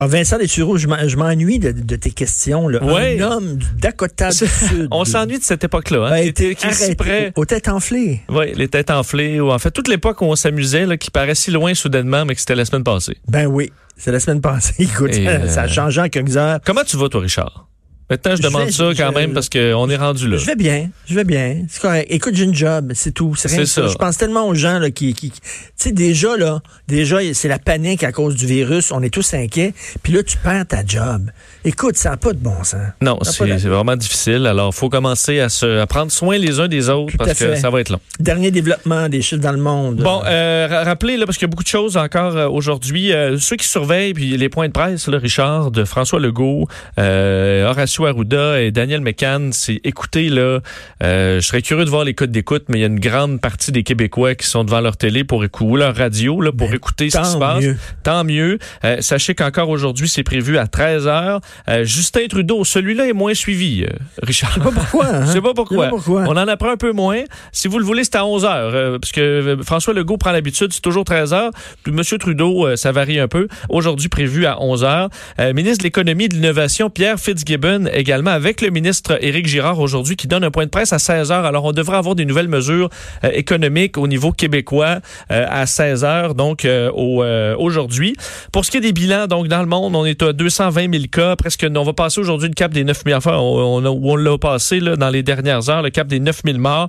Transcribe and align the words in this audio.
Ah, 0.00 0.08
Vincent 0.08 0.38
Dessureau, 0.38 0.76
je 0.76 0.88
m'en- 0.88 1.06
je 1.06 1.16
m'ennuie 1.16 1.60
de, 1.60 1.70
de 1.70 1.94
tes 1.94 2.10
questions. 2.10 2.66
Là. 2.66 2.82
Ouais. 2.82 3.20
Un 3.22 3.30
homme 3.30 3.56
du 3.58 3.66
Dakota 3.80 4.30
du 4.30 4.36
Sud. 4.68 4.88
On 4.90 5.04
s'ennuie 5.04 5.38
de 5.38 5.44
cette 5.44 5.62
époque-là. 5.62 6.06
Hein, 6.08 6.12
a 6.12 6.22
qui 6.22 6.28
été 6.28 6.54
qui 6.56 6.66
arrêté 6.66 6.94
près. 6.96 7.32
aux 7.36 7.44
têtes 7.44 7.68
enflées. 7.68 8.20
Oui, 8.28 8.52
les 8.56 8.66
têtes 8.66 8.90
enflées. 8.90 9.38
Ou 9.40 9.52
en 9.52 9.58
fait, 9.60 9.70
toute 9.70 9.86
l'époque 9.86 10.20
où 10.20 10.24
on 10.24 10.34
s'amusait, 10.34 10.84
là, 10.84 10.96
qui 10.96 11.12
paraît 11.12 11.36
si 11.36 11.52
loin 11.52 11.74
soudainement, 11.74 12.24
mais 12.24 12.34
que 12.34 12.40
c'était 12.40 12.56
la 12.56 12.64
semaine 12.64 12.82
passée. 12.82 13.16
Ben 13.28 13.46
oui, 13.46 13.70
c'est 13.96 14.10
la 14.10 14.18
semaine 14.18 14.40
passée. 14.40 14.74
Écoute, 14.80 15.14
Et, 15.14 15.28
euh, 15.28 15.46
ça 15.48 15.62
a 15.62 15.68
changé 15.68 16.00
en 16.00 16.08
quelques 16.08 16.36
heures. 16.36 16.58
Comment 16.64 16.82
tu 16.82 16.96
vas, 16.96 17.08
toi, 17.08 17.20
Richard? 17.20 17.68
Maintenant, 18.10 18.32
je 18.36 18.42
Je 18.42 18.42
demande 18.48 18.66
vais- 18.66 18.70
ça 18.72 18.92
je- 18.92 18.96
quand 18.98 19.12
même 19.12 19.32
parce 19.32 19.48
qu'on 19.48 19.88
est 19.88 19.96
rendu 19.96 20.28
là. 20.28 20.36
Je 20.36 20.44
vais 20.44 20.56
bien, 20.56 20.90
je 21.06 21.14
vais 21.14 21.24
bien. 21.24 21.62
C'est 21.68 21.80
correct. 21.80 22.06
Écoute, 22.10 22.34
j'ai 22.34 22.44
une 22.44 22.54
job, 22.54 22.92
c'est 22.94 23.12
tout. 23.12 23.34
C'est 23.34 23.48
rien 23.48 23.64
ça. 23.64 23.82
ça. 23.82 23.88
Je 23.88 23.94
pense 23.96 24.18
tellement 24.18 24.46
aux 24.46 24.54
gens 24.54 24.78
là, 24.78 24.90
qui, 24.90 25.14
qui, 25.14 25.30
tu 25.30 25.40
sais, 25.76 25.92
déjà 25.92 26.36
là, 26.36 26.60
déjà 26.86 27.16
c'est 27.32 27.48
la 27.48 27.58
panique 27.58 28.04
à 28.04 28.12
cause 28.12 28.34
du 28.36 28.46
virus. 28.46 28.92
On 28.92 29.02
est 29.02 29.08
tous 29.08 29.32
inquiets. 29.32 29.72
Puis 30.02 30.12
là, 30.12 30.22
tu 30.22 30.36
perds 30.36 30.66
ta 30.66 30.84
job. 30.84 31.30
Écoute, 31.64 31.96
ça 31.96 32.10
n'a 32.10 32.16
pas 32.18 32.32
de 32.34 32.38
bon 32.38 32.62
sens. 32.62 32.80
Non, 33.00 33.18
c'est 33.22 33.56
vraiment 33.68 33.96
difficile. 33.96 34.46
Alors, 34.46 34.74
faut 34.74 34.90
commencer 34.90 35.40
à 35.40 35.48
se 35.48 35.78
à 35.78 35.86
prendre 35.86 36.12
soin 36.12 36.36
les 36.36 36.60
uns 36.60 36.68
des 36.68 36.90
autres 36.90 37.12
Tout 37.12 37.16
parce 37.16 37.32
que 37.38 37.56
ça 37.56 37.70
va 37.70 37.80
être 37.80 37.88
long. 37.88 38.00
Dernier 38.20 38.50
développement 38.50 39.08
des 39.08 39.22
chiffres 39.22 39.40
dans 39.40 39.52
le 39.52 39.58
monde. 39.58 39.96
Bon, 40.02 40.20
euh, 40.26 40.66
ra- 40.70 40.84
rappelez, 40.84 41.16
là, 41.16 41.24
parce 41.24 41.38
qu'il 41.38 41.46
y 41.46 41.48
a 41.48 41.50
beaucoup 41.50 41.62
de 41.62 41.68
choses 41.68 41.96
encore 41.96 42.36
euh, 42.36 42.48
aujourd'hui. 42.48 43.12
euh, 43.12 43.38
ceux 43.38 43.56
qui 43.56 43.66
surveillent, 43.66 44.12
puis 44.12 44.36
les 44.36 44.48
points 44.50 44.66
de 44.68 44.72
presse, 44.72 45.08
là, 45.08 45.18
Richard, 45.18 45.70
de 45.70 45.84
François 45.84 46.20
Legault, 46.20 46.68
euh, 46.98 47.66
Horacio 47.66 47.93
Arruda 48.02 48.60
et 48.60 48.70
Daniel 48.72 49.00
McCann, 49.00 49.52
c'est 49.52 49.80
écoutez, 49.84 50.28
là, 50.28 50.60
euh, 51.02 51.40
je 51.40 51.46
serais 51.46 51.62
curieux 51.62 51.84
de 51.84 51.90
voir 51.90 52.04
les 52.04 52.14
codes 52.14 52.32
d'écoute, 52.32 52.64
mais 52.68 52.78
il 52.78 52.80
y 52.80 52.84
a 52.84 52.88
une 52.88 52.98
grande 53.00 53.40
partie 53.40 53.70
des 53.72 53.82
Québécois 53.84 54.34
qui 54.34 54.46
sont 54.46 54.64
devant 54.64 54.80
leur 54.80 54.96
télé 54.96 55.22
pour 55.24 55.44
écouter, 55.44 55.70
ou 55.70 55.76
leur 55.76 55.94
radio, 55.94 56.40
là, 56.40 56.50
pour 56.50 56.68
Ben, 56.68 56.74
écouter 56.74 57.10
ce 57.10 57.18
qui 57.18 57.24
se 57.24 57.36
passe. 57.36 57.62
mieux. 57.62 57.76
Tant 58.02 58.24
mieux. 58.24 58.58
Euh, 58.84 59.00
sachez 59.00 59.34
qu'encore 59.34 59.68
aujourd'hui, 59.68 60.08
c'est 60.08 60.24
prévu 60.24 60.58
à 60.58 60.66
13 60.66 61.06
heures. 61.06 61.40
Euh, 61.68 61.84
Justin 61.84 62.26
Trudeau, 62.28 62.64
celui-là 62.64 63.06
est 63.06 63.12
moins 63.12 63.34
suivi, 63.34 63.86
Richard. 64.22 64.50
Je 64.54 64.58
sais 64.58 64.64
pas 64.64 64.72
pourquoi. 64.72 65.04
Hein? 65.14 65.26
Je 65.26 65.32
sais 65.32 65.40
pas 65.40 65.54
pourquoi. 65.54 65.88
Pourquoi. 65.88 66.22
On 66.26 66.32
en 66.36 66.48
apprend 66.48 66.70
un 66.70 66.76
peu 66.76 66.92
moins. 66.92 67.22
Si 67.52 67.68
vous 67.68 67.78
le 67.78 67.84
voulez, 67.84 68.04
c'est 68.04 68.16
à 68.16 68.24
11 68.26 68.44
heures. 68.44 68.98
parce 69.00 69.12
que 69.12 69.58
François 69.64 69.92
Legault 69.94 70.16
prend 70.16 70.32
l'habitude, 70.32 70.72
c'est 70.72 70.80
toujours 70.80 71.04
13 71.04 71.32
heures. 71.32 71.50
Puis 71.82 71.92
Monsieur 71.92 72.18
Trudeau, 72.18 72.74
ça 72.76 72.90
varie 72.90 73.18
un 73.20 73.28
peu. 73.28 73.48
Aujourd'hui, 73.68 74.08
prévu 74.08 74.46
à 74.46 74.60
11 74.62 74.82
heures. 74.84 75.08
Ministre 75.54 75.78
de 75.78 75.82
l'Économie 75.84 76.24
et 76.24 76.28
de 76.28 76.34
l'Innovation, 76.34 76.88
Pierre 76.90 77.18
Fitzgibbon, 77.20 77.83
également 77.92 78.30
avec 78.30 78.60
le 78.60 78.70
ministre 78.70 79.18
Éric 79.20 79.46
Girard 79.46 79.78
aujourd'hui, 79.80 80.16
qui 80.16 80.26
donne 80.26 80.44
un 80.44 80.50
point 80.50 80.64
de 80.64 80.70
presse 80.70 80.92
à 80.92 80.98
16 80.98 81.30
heures. 81.32 81.44
Alors, 81.44 81.64
on 81.64 81.72
devrait 81.72 81.96
avoir 81.96 82.14
des 82.14 82.24
nouvelles 82.24 82.48
mesures 82.48 82.88
euh, 83.24 83.30
économiques 83.32 83.98
au 83.98 84.06
niveau 84.06 84.32
québécois 84.32 85.00
euh, 85.30 85.46
à 85.48 85.66
16 85.66 86.04
heures, 86.04 86.34
donc 86.34 86.64
euh, 86.64 86.90
au, 86.92 87.24
aujourd'hui. 87.58 88.14
Pour 88.52 88.64
ce 88.64 88.70
qui 88.70 88.78
est 88.78 88.80
des 88.80 88.92
bilans, 88.92 89.26
donc 89.26 89.48
dans 89.48 89.60
le 89.60 89.66
monde, 89.66 89.94
on 89.96 90.04
est 90.04 90.22
à 90.22 90.32
220 90.32 90.90
000 90.92 91.04
cas, 91.10 91.36
presque. 91.36 91.66
On 91.74 91.82
va 91.84 91.92
passer 91.92 92.20
aujourd'hui 92.20 92.48
le 92.48 92.54
cap 92.54 92.72
des 92.72 92.84
9 92.84 93.02
000 93.04 93.16
enfin, 93.16 93.36
on, 93.36 93.82
on, 93.82 93.84
a- 93.84 93.88
on 93.90 94.16
l'a 94.16 94.38
passé 94.38 94.80
là, 94.80 94.96
dans 94.96 95.10
les 95.10 95.22
dernières 95.22 95.68
heures, 95.70 95.82
le 95.82 95.90
cap 95.90 96.06
des 96.06 96.20
9 96.20 96.42
000 96.44 96.58
morts. 96.58 96.88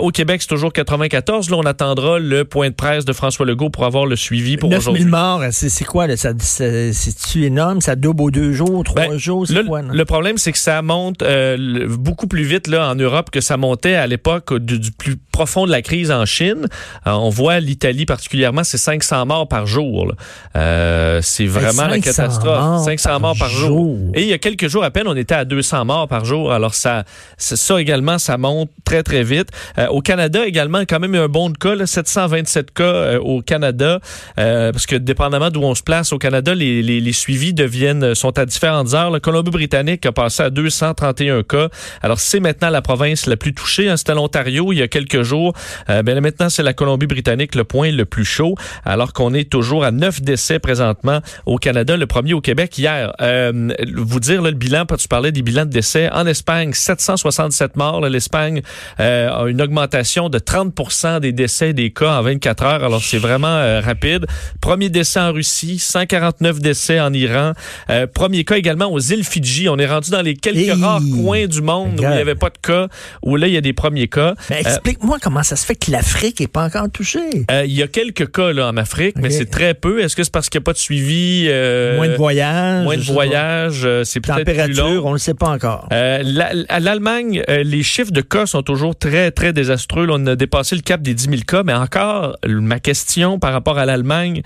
Au 0.00 0.10
Québec, 0.10 0.42
c'est 0.42 0.48
toujours 0.48 0.72
94. 0.72 1.50
Là, 1.50 1.56
on 1.58 1.62
attendra 1.66 2.18
le 2.18 2.44
point 2.44 2.68
de 2.70 2.74
presse 2.74 3.04
de 3.04 3.12
François 3.12 3.46
Legault 3.46 3.70
pour 3.70 3.84
avoir 3.84 4.06
le 4.06 4.16
suivi 4.16 4.56
pour 4.56 4.70
9 4.70 4.78
aujourd'hui. 4.78 5.02
000 5.04 5.10
morts, 5.16 5.42
c'est 5.50 5.84
quoi? 5.84 6.06
C'est-tu 6.16 7.44
énorme? 7.44 7.80
Ça 7.80 7.96
double 7.96 8.22
aux 8.22 8.30
deux 8.30 8.52
jours, 8.52 8.84
trois 8.84 9.08
Ben, 9.08 9.18
jours? 9.18 9.46
C'est 9.46 9.64
quoi? 9.66 9.82
non? 9.82 9.92
le 9.92 10.04
problème, 10.04 10.35
c'est 10.38 10.52
que 10.52 10.58
ça 10.58 10.82
monte 10.82 11.22
euh, 11.22 11.86
beaucoup 11.88 12.26
plus 12.26 12.44
vite 12.44 12.66
là 12.66 12.90
en 12.90 12.94
Europe 12.94 13.30
que 13.30 13.40
ça 13.40 13.56
montait 13.56 13.94
à 13.94 14.06
l'époque 14.06 14.56
du, 14.56 14.78
du 14.78 14.90
plus 14.90 15.16
profond 15.16 15.66
de 15.66 15.70
la 15.70 15.82
crise 15.82 16.10
en 16.10 16.24
Chine. 16.24 16.66
Euh, 17.06 17.12
on 17.12 17.28
voit 17.28 17.60
l'Italie 17.60 18.06
particulièrement, 18.06 18.64
c'est 18.64 18.78
500 18.78 19.26
morts 19.26 19.48
par 19.48 19.66
jour. 19.66 20.12
Euh, 20.56 21.20
c'est 21.22 21.46
vraiment 21.46 21.86
la 21.86 22.00
500 22.00 22.00
catastrophe. 22.00 22.60
morts 22.60 22.84
500 22.84 23.08
par 23.08 23.20
morts 23.20 23.36
par 23.38 23.50
jour. 23.50 23.68
jour. 23.68 23.98
Et 24.14 24.22
il 24.22 24.28
y 24.28 24.32
a 24.32 24.38
quelques 24.38 24.68
jours 24.68 24.84
à 24.84 24.90
peine, 24.90 25.06
on 25.06 25.16
était 25.16 25.34
à 25.34 25.44
200 25.44 25.84
morts 25.84 26.08
par 26.08 26.24
jour. 26.24 26.52
Alors 26.52 26.74
ça, 26.74 27.04
ça 27.36 27.80
également, 27.80 28.18
ça 28.18 28.38
monte 28.38 28.70
très 28.84 29.02
très 29.02 29.22
vite. 29.22 29.48
Au 29.90 30.00
Canada 30.00 30.46
également, 30.46 30.80
quand 30.80 31.00
même 31.00 31.14
un 31.14 31.28
bon 31.28 31.50
de 31.50 31.58
cas, 31.58 31.74
là, 31.74 31.86
727 31.86 32.72
cas 32.72 33.18
au 33.18 33.42
Canada, 33.42 34.00
parce 34.36 34.86
que 34.86 34.96
dépendamment 34.96 35.50
d'où 35.50 35.62
on 35.62 35.74
se 35.74 35.82
place 35.82 36.12
au 36.12 36.18
Canada, 36.18 36.54
les, 36.54 36.82
les, 36.82 37.00
les 37.00 37.12
suivis 37.12 37.52
deviennent 37.52 38.14
sont 38.14 38.38
à 38.38 38.46
différentes 38.46 38.94
heures. 38.94 39.10
Le 39.10 39.20
Colombie-Britannique 39.20 40.06
a 40.06 40.12
passé 40.26 40.42
à 40.42 40.50
231 40.50 41.44
cas. 41.44 41.68
Alors 42.02 42.18
c'est 42.18 42.40
maintenant 42.40 42.68
la 42.68 42.82
province 42.82 43.26
la 43.26 43.36
plus 43.36 43.54
touchée. 43.54 43.88
Hein. 43.88 43.96
C'était 43.96 44.14
l'Ontario 44.14 44.72
il 44.72 44.78
y 44.78 44.82
a 44.82 44.88
quelques 44.88 45.22
jours. 45.22 45.52
Euh, 45.88 46.02
ben 46.02 46.18
maintenant 46.20 46.48
c'est 46.48 46.64
la 46.64 46.72
Colombie-Britannique 46.72 47.54
le 47.54 47.62
point 47.62 47.92
le 47.92 48.04
plus 48.04 48.24
chaud, 48.24 48.56
alors 48.84 49.12
qu'on 49.12 49.34
est 49.34 49.48
toujours 49.48 49.84
à 49.84 49.92
9 49.92 50.22
décès 50.22 50.58
présentement 50.58 51.20
au 51.46 51.58
Canada, 51.58 51.96
le 51.96 52.06
premier 52.06 52.34
au 52.34 52.40
Québec 52.40 52.76
hier. 52.76 53.12
Euh, 53.20 53.68
vous 53.96 54.18
dire 54.18 54.42
le 54.42 54.50
bilan, 54.50 54.84
tu 54.98 55.06
parlais 55.06 55.30
des 55.30 55.42
bilans 55.42 55.64
de 55.64 55.70
décès 55.70 56.10
en 56.10 56.26
Espagne, 56.26 56.72
767 56.72 57.76
morts. 57.76 58.00
L'Espagne 58.00 58.62
euh, 58.98 59.30
a 59.30 59.48
une 59.48 59.62
augmentation 59.62 60.28
de 60.28 60.40
30% 60.40 61.20
des 61.20 61.32
décès 61.32 61.72
des 61.72 61.92
cas 61.92 62.18
en 62.18 62.22
24 62.22 62.62
heures. 62.64 62.84
Alors 62.84 63.02
c'est 63.02 63.18
vraiment 63.18 63.46
euh, 63.46 63.80
rapide. 63.80 64.26
Premier 64.60 64.88
décès 64.88 65.20
en 65.20 65.32
Russie, 65.32 65.78
149 65.78 66.60
décès 66.60 66.98
en 66.98 67.12
Iran. 67.12 67.52
Euh, 67.90 68.08
premier 68.08 68.44
cas 68.44 68.56
également 68.56 68.90
aux 68.90 68.98
îles 68.98 69.24
Fidji. 69.24 69.68
On 69.68 69.76
est 69.76 69.86
rendu 69.86 70.10
les 70.22 70.34
quelques 70.34 70.56
Hey! 70.58 70.70
rares 70.72 71.00
coins 71.14 71.46
du 71.46 71.62
monde 71.62 71.98
où 72.00 72.02
il 72.02 72.08
n'y 72.08 72.14
avait 72.16 72.34
pas 72.34 72.50
de 72.50 72.58
cas, 72.60 72.88
où 73.22 73.36
là 73.36 73.46
il 73.46 73.52
y 73.54 73.56
a 73.56 73.60
des 73.60 73.72
premiers 73.72 74.08
cas. 74.08 74.34
Mais 74.50 74.56
Euh, 74.56 74.60
explique-moi 74.60 75.18
comment 75.22 75.42
ça 75.42 75.56
se 75.56 75.64
fait 75.66 75.74
que 75.76 75.90
l'Afrique 75.90 76.40
n'est 76.40 76.46
pas 76.48 76.64
encore 76.64 76.90
touchée. 76.90 77.44
euh, 77.50 77.64
Il 77.66 77.72
y 77.72 77.82
a 77.82 77.88
quelques 77.88 78.30
cas 78.32 78.52
là, 78.52 78.68
en 78.68 78.76
Afrique, 78.76 79.16
mais 79.18 79.30
c'est 79.30 79.46
très 79.50 79.74
peu. 79.74 80.00
Est-ce 80.02 80.16
que 80.16 80.22
c'est 80.24 80.32
parce 80.32 80.48
qu'il 80.48 80.58
n'y 80.58 80.64
a 80.64 80.66
pas 80.66 80.72
de 80.72 80.78
suivi? 80.78 81.46
euh, 81.48 81.96
moins 81.96 82.08
de 82.08 82.14
voyages. 82.16 82.84
Moins 82.84 82.96
de 82.96 83.02
voyages, 83.02 83.86
c'est 84.04 84.20
peut-être 84.20 84.44
plus 84.44 84.54
long? 84.54 84.66
Température, 84.74 85.04
on 85.06 85.08
ne 85.10 85.14
le 85.14 85.18
sait 85.18 85.34
pas 85.34 85.48
encore. 85.48 85.88
La- 85.90 86.52
à 86.68 86.80
l'Allemagne, 86.80 87.42
les 87.48 87.82
chiffres 87.82 88.12
de 88.12 88.20
cas 88.20 88.46
sont 88.46 88.62
toujours 88.62 88.96
très, 88.96 89.30
très 89.30 89.52
désastreux. 89.52 90.06
Là, 90.06 90.14
on 90.16 90.26
a 90.26 90.36
dépassé 90.36 90.74
le 90.76 90.82
cap 90.82 91.02
des 91.02 91.14
10 91.14 91.24
000 91.30 91.36
cas, 91.46 91.62
mais 91.64 91.72
encore, 91.74 92.36
ma 92.46 92.80
question 92.80 93.38
par 93.38 93.52
rapport 93.52 93.78
à 93.78 93.86
l'Allemagne, 93.86 94.42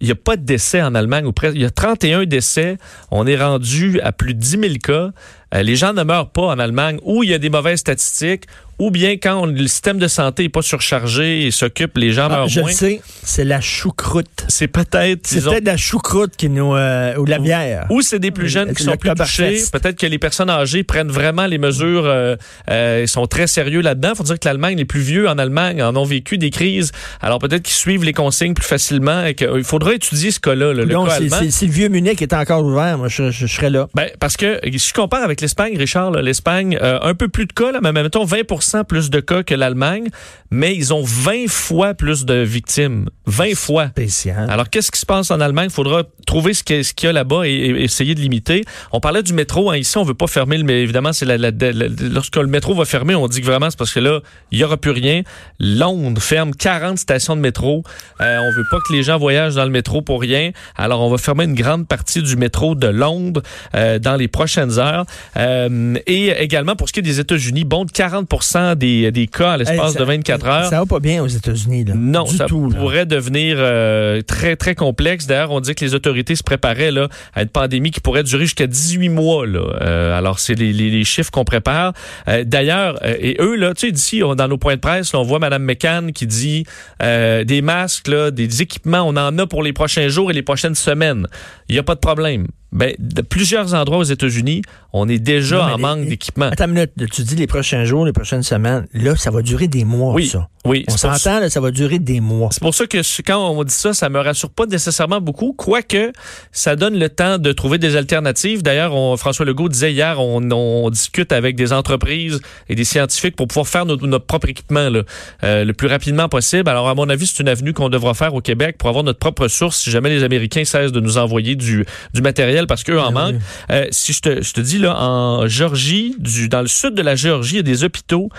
il 0.00 0.06
n'y 0.06 0.12
a 0.12 0.16
pas 0.16 0.36
de 0.36 0.44
décès 0.44 0.82
en 0.82 0.94
Allemagne. 0.94 1.30
Il 1.54 1.60
y 1.60 1.64
a 1.64 1.70
31 1.70 2.24
décès. 2.26 2.76
On 3.10 3.26
est 3.26 3.36
rendu 3.36 4.00
à 4.00 4.12
plus 4.12 4.34
de 4.34 4.40
10 4.40 4.48
000 4.50 4.62
cas. 4.82 5.10
Euh, 5.54 5.62
les 5.62 5.76
gens 5.76 5.92
ne 5.92 6.02
meurent 6.02 6.30
pas 6.30 6.42
en 6.42 6.58
Allemagne 6.58 6.98
où 7.02 7.22
il 7.22 7.30
y 7.30 7.34
a 7.34 7.38
des 7.38 7.50
mauvaises 7.50 7.80
statistiques, 7.80 8.46
ou 8.78 8.90
bien 8.90 9.12
quand 9.12 9.42
on- 9.42 9.46
le 9.46 9.66
système 9.68 9.98
de 9.98 10.08
santé 10.08 10.44
n'est 10.44 10.48
pas 10.48 10.62
surchargé 10.62 11.46
et 11.46 11.50
s'occupe, 11.50 11.96
les 11.96 12.12
gens 12.12 12.26
Ah, 12.30 12.36
meurent 12.36 12.48
je 12.48 12.60
moins. 12.60 12.70
le 12.70 12.74
sais, 12.76 13.00
c'est 13.22 13.44
la 13.44 13.60
choucroute. 13.60 14.44
C'est 14.48 14.68
peut-être, 14.68 15.26
C'est 15.26 15.42
peut-être 15.42 15.64
la 15.64 15.76
choucroute 15.76 16.36
qui 16.36 16.48
nous. 16.48 16.74
euh, 16.74 17.16
ou 17.16 17.24
la 17.24 17.38
bière. 17.38 17.86
Ou 17.90 18.02
c'est 18.02 18.18
des 18.18 18.30
plus 18.30 18.48
jeunes 18.48 18.74
qui 18.74 18.82
sont 18.82 18.96
plus 18.96 19.10
touchés. 19.14 19.62
Peut-être 19.72 19.98
que 19.98 20.06
les 20.06 20.18
personnes 20.18 20.50
âgées 20.50 20.82
prennent 20.84 21.10
vraiment 21.10 21.46
les 21.46 21.58
mesures, 21.58 22.04
euh, 22.06 22.36
euh, 22.70 23.00
ils 23.04 23.08
sont 23.08 23.26
très 23.26 23.46
sérieux 23.46 23.80
là-dedans. 23.80 24.14
faut 24.14 24.22
dire 24.24 24.38
que 24.38 24.46
l'Allemagne, 24.48 24.76
les 24.76 24.84
plus 24.84 25.00
vieux 25.00 25.28
en 25.28 25.36
Allemagne 25.38 25.82
en 25.82 25.94
ont 25.96 26.04
vécu 26.04 26.38
des 26.38 26.50
crises. 26.50 26.92
Alors 27.20 27.38
peut-être 27.38 27.62
qu'ils 27.62 27.74
suivent 27.74 28.04
les 28.04 28.12
consignes 28.12 28.54
plus 28.54 28.64
facilement 28.66 29.24
et 29.24 29.34
qu'il 29.34 29.64
faudra 29.64 29.94
étudier 29.94 30.30
ce 30.30 30.40
cas-là, 30.40 30.72
là, 30.72 30.84
le 30.84 30.86
Donc, 30.86 31.08
cas 31.08 31.14
c'est- 31.18 31.24
allemand. 31.24 31.36
c'est- 31.42 31.50
si 31.50 31.66
le 31.66 31.72
vieux 31.72 31.88
Munich 31.88 32.20
est 32.22 32.32
encore 32.32 32.64
ouvert, 32.64 32.96
moi, 32.98 33.08
je, 33.08 33.30
je- 33.30 33.46
je 33.46 33.54
serais 33.54 33.70
là. 33.70 33.88
Ben, 33.94 34.08
parce 34.20 34.36
que 34.36 34.58
si 34.64 34.78
je 34.88 34.92
compare 34.94 35.22
avec 35.22 35.40
l'Espagne, 35.40 35.76
Richard, 35.76 36.10
l'Espagne, 36.12 36.78
euh, 36.82 36.98
un 37.02 37.14
peu 37.14 37.28
plus 37.28 37.46
de 37.46 37.52
cas, 37.52 37.72
là, 37.72 37.80
mais 37.82 37.92
mettons 37.92 38.24
20 38.24 38.42
plus 38.84 39.10
de 39.10 39.20
cas 39.20 39.42
que 39.42 39.54
l'Allemagne, 39.54 40.08
mais 40.50 40.74
ils 40.76 40.92
ont 40.94 41.02
20 41.04 41.48
fois 41.48 41.94
plus 41.94 42.24
de 42.24 42.34
victimes. 42.34 43.08
20 43.26 43.54
fois. 43.56 43.88
Spécial. 43.88 44.48
Alors, 44.50 44.70
qu'est-ce 44.70 44.90
qui 44.90 45.00
se 45.00 45.06
passe 45.06 45.30
en 45.30 45.40
Allemagne? 45.40 45.68
Il 45.70 45.74
faudra 45.74 46.04
trouver 46.26 46.54
ce 46.54 46.62
qu'il 46.62 46.82
y 47.04 47.06
a- 47.06 47.12
là-bas 47.12 47.42
et, 47.46 47.50
et 47.52 47.82
essayer 47.84 48.14
de 48.14 48.20
limiter. 48.20 48.64
On 48.92 49.00
parlait 49.00 49.22
du 49.22 49.32
métro. 49.32 49.70
hein. 49.70 49.76
Ici, 49.76 49.96
on 49.98 50.02
veut 50.04 50.14
pas 50.14 50.26
fermer, 50.26 50.58
le- 50.58 50.64
mais 50.64 50.82
évidemment, 50.82 51.12
c'est 51.12 51.24
la, 51.26 51.36
la- 51.38 51.50
la- 51.50 51.88
lorsque 52.10 52.36
le 52.36 52.46
métro 52.46 52.74
va 52.74 52.84
fermer, 52.84 53.14
on 53.14 53.26
dit 53.28 53.40
que 53.40 53.46
vraiment 53.46 53.70
c'est 53.70 53.78
parce 53.78 53.92
que 53.92 54.00
là, 54.00 54.20
il 54.52 54.58
y 54.58 54.64
aura 54.64 54.76
plus 54.76 54.90
rien. 54.92 55.22
Londres 55.58 56.20
ferme 56.22 56.52
40 56.54 56.98
stations 56.98 57.36
de 57.36 57.40
métro. 57.40 57.82
Euh, 58.20 58.38
on 58.38 58.56
veut 58.56 58.64
pas 58.70 58.78
que 58.86 58.92
les 58.92 59.02
gens 59.02 59.18
voyagent 59.18 59.54
dans 59.54 59.64
le 59.64 59.70
métro 59.70 60.02
pour 60.02 60.20
rien. 60.20 60.50
Alors, 60.76 61.00
on 61.02 61.10
va 61.10 61.18
fermer 61.18 61.44
une 61.44 61.54
grande 61.54 61.86
partie 61.88 62.22
du 62.22 62.36
métro 62.36 62.74
de 62.74 62.86
Londres 62.88 63.42
euh, 63.74 63.98
dans 63.98 64.16
les 64.16 64.28
prochaines 64.28 64.78
heures. 64.78 65.06
Euh, 65.36 65.94
et 66.06 66.28
également, 66.30 66.76
pour 66.76 66.88
ce 66.88 66.92
qui 66.92 67.00
est 67.00 67.02
des 67.02 67.20
États-Unis, 67.20 67.64
bon 67.64 67.84
de 67.84 67.90
40 67.90 68.28
des, 68.76 69.10
des 69.12 69.26
cas 69.26 69.52
à 69.52 69.56
l'espace 69.56 69.92
Hey, 69.94 69.98
de 69.98 70.04
24 70.04 70.46
heures. 70.46 70.64
Ça 70.70 70.80
va 70.80 70.86
pas 70.86 71.00
bien 71.00 71.22
aux 71.22 71.26
États-Unis. 71.26 71.84
là. 71.84 71.94
Non, 71.96 72.24
du 72.24 72.36
ça 72.36 72.46
tout, 72.46 72.70
là. 72.70 72.78
pourrait 72.78 73.06
devenir 73.06 73.56
euh, 73.58 74.22
très, 74.22 74.56
très 74.56 74.74
complexe. 74.74 75.26
D'ailleurs, 75.26 75.50
on 75.52 75.60
dit 75.60 75.74
que 75.74 75.84
les 75.84 75.94
autorités 75.94 76.34
se 76.36 76.42
préparaient 76.42 76.90
là, 76.90 77.08
à 77.34 77.42
une 77.42 77.48
pandémie 77.48 77.90
qui 77.90 78.00
pourrait 78.00 78.22
durer 78.22 78.44
jusqu'à 78.44 78.66
18 78.66 79.08
mois. 79.10 79.46
Là. 79.46 79.60
Euh, 79.82 80.16
alors, 80.18 80.38
c'est 80.38 80.54
les, 80.54 80.72
les, 80.72 80.90
les 80.90 81.04
chiffres 81.04 81.30
qu'on 81.30 81.44
prépare. 81.44 81.92
Euh, 82.28 82.44
D'ailleurs, 82.44 82.98
et 83.04 83.36
eux, 83.40 83.56
là, 83.56 83.74
tu 83.74 83.86
sais, 83.86 83.92
d'ici, 83.92 84.20
dans 84.20 84.48
nos 84.48 84.58
points 84.58 84.76
de 84.76 84.80
presse, 84.80 85.12
là, 85.12 85.20
on 85.20 85.24
voit 85.24 85.38
Mme 85.38 85.62
McCann 85.62 86.12
qui 86.12 86.26
dit 86.26 86.64
des 87.00 87.62
masques, 87.62 88.08
là, 88.08 88.30
des 88.30 88.62
équipements, 88.62 89.02
on 89.06 89.16
en 89.16 89.38
a 89.38 89.46
pour 89.46 89.62
les 89.62 89.72
prochains 89.72 90.08
jours 90.08 90.30
et 90.30 90.34
les 90.34 90.42
prochaines 90.42 90.74
semaines. 90.74 91.26
Il 91.68 91.74
n'y 91.74 91.78
a 91.78 91.82
pas 91.82 91.94
de 91.94 92.00
problème. 92.00 92.46
Ben, 92.76 92.94
de 92.98 93.22
plusieurs 93.22 93.72
endroits 93.74 93.98
aux 93.98 94.02
États-Unis, 94.04 94.60
on 94.92 95.08
est 95.08 95.18
déjà 95.18 95.56
Non, 95.56 95.62
en 95.62 95.76
les- 95.76 95.82
manque 95.82 96.06
d'équipements. 96.06 96.50
Attends 96.52 96.66
une 96.66 96.72
minute. 96.74 96.92
Tu 97.10 97.22
dis 97.22 97.34
les 97.34 97.46
prochains 97.46 97.84
jours, 97.84 98.04
les 98.04 98.12
prochaines 98.12 98.42
semaines. 98.42 98.86
Là, 98.92 99.16
ça 99.16 99.30
va 99.30 99.40
durer 99.42 99.66
des 99.66 99.84
mois, 99.84 100.12
Oui, 100.12 100.26
ça. 100.26 100.48
oui. 100.66 100.84
On 100.88 100.96
s'entend, 100.96 101.40
là, 101.40 101.48
ça 101.48 101.60
va 101.60 101.70
durer 101.70 101.98
des 101.98 102.20
mois. 102.20 102.50
C'est 102.52 102.60
pour 102.62 102.74
ça 102.74 102.86
que 102.86 102.98
quand 103.22 103.48
on 103.50 103.64
dit 103.64 103.72
ça, 103.72 103.94
ça 103.94 104.08
me 104.10 104.20
rassure 104.20 104.50
pas 104.50 104.66
nécessairement 104.66 105.20
beaucoup, 105.22 105.54
quoique 105.54 106.12
ça 106.52 106.76
donne 106.76 106.98
le 106.98 107.08
temps 107.08 107.38
de 107.38 107.50
trouver 107.52 107.78
des 107.78 107.96
alternatives. 107.96 108.62
D'ailleurs, 108.62 109.18
François 109.18 109.46
Legault 109.46 109.68
disait 109.70 109.92
hier, 109.92 110.20
on, 110.20 110.42
on 110.50 110.90
discute 110.90 111.32
avec 111.32 111.56
des 111.56 111.72
entreprises 111.72 112.40
et 112.68 112.74
des 112.74 112.84
scientifiques 112.84 113.36
pour 113.36 113.48
pouvoir 113.48 113.66
faire 113.68 113.86
notre, 113.86 114.06
notre 114.06 114.26
propre 114.26 114.48
équipement 114.50 114.90
là, 114.90 115.02
euh, 115.44 115.64
le 115.64 115.72
plus 115.72 115.88
rapidement 115.88 116.28
possible. 116.28 116.68
Alors, 116.68 116.88
à 116.88 116.94
mon 116.94 117.08
avis, 117.08 117.26
c'est 117.26 117.42
une 117.42 117.48
avenue 117.48 117.72
qu'on 117.72 117.88
devra 117.88 118.12
faire 118.14 118.34
au 118.34 118.40
Québec 118.42 118.76
pour 118.78 118.88
avoir 118.90 119.02
notre 119.02 119.18
propre 119.18 119.48
source 119.48 119.78
si 119.78 119.90
jamais 119.90 120.10
les 120.10 120.22
Américains 120.24 120.64
cessent 120.64 120.92
de 120.92 121.00
nous 121.00 121.16
envoyer 121.18 121.54
du, 121.56 121.86
du 122.12 122.20
matériel 122.22 122.65
parce 122.66 122.84
qu'eux 122.84 123.00
en 123.00 123.12
manquent. 123.12 123.34
oui. 123.34 123.40
Euh, 123.70 123.86
si 123.90 124.12
je 124.12 124.20
te, 124.20 124.42
je 124.42 124.52
te 124.52 124.60
dis, 124.60 124.78
là, 124.78 125.00
en 125.00 125.46
Géorgie, 125.46 126.14
du, 126.18 126.48
dans 126.48 126.60
le 126.62 126.68
sud 126.68 126.94
de 126.94 127.02
la 127.02 127.14
Géorgie, 127.14 127.54
il 127.54 127.56
y 127.56 127.60
a 127.60 127.62
des 127.62 127.84
hôpitaux 127.84 128.30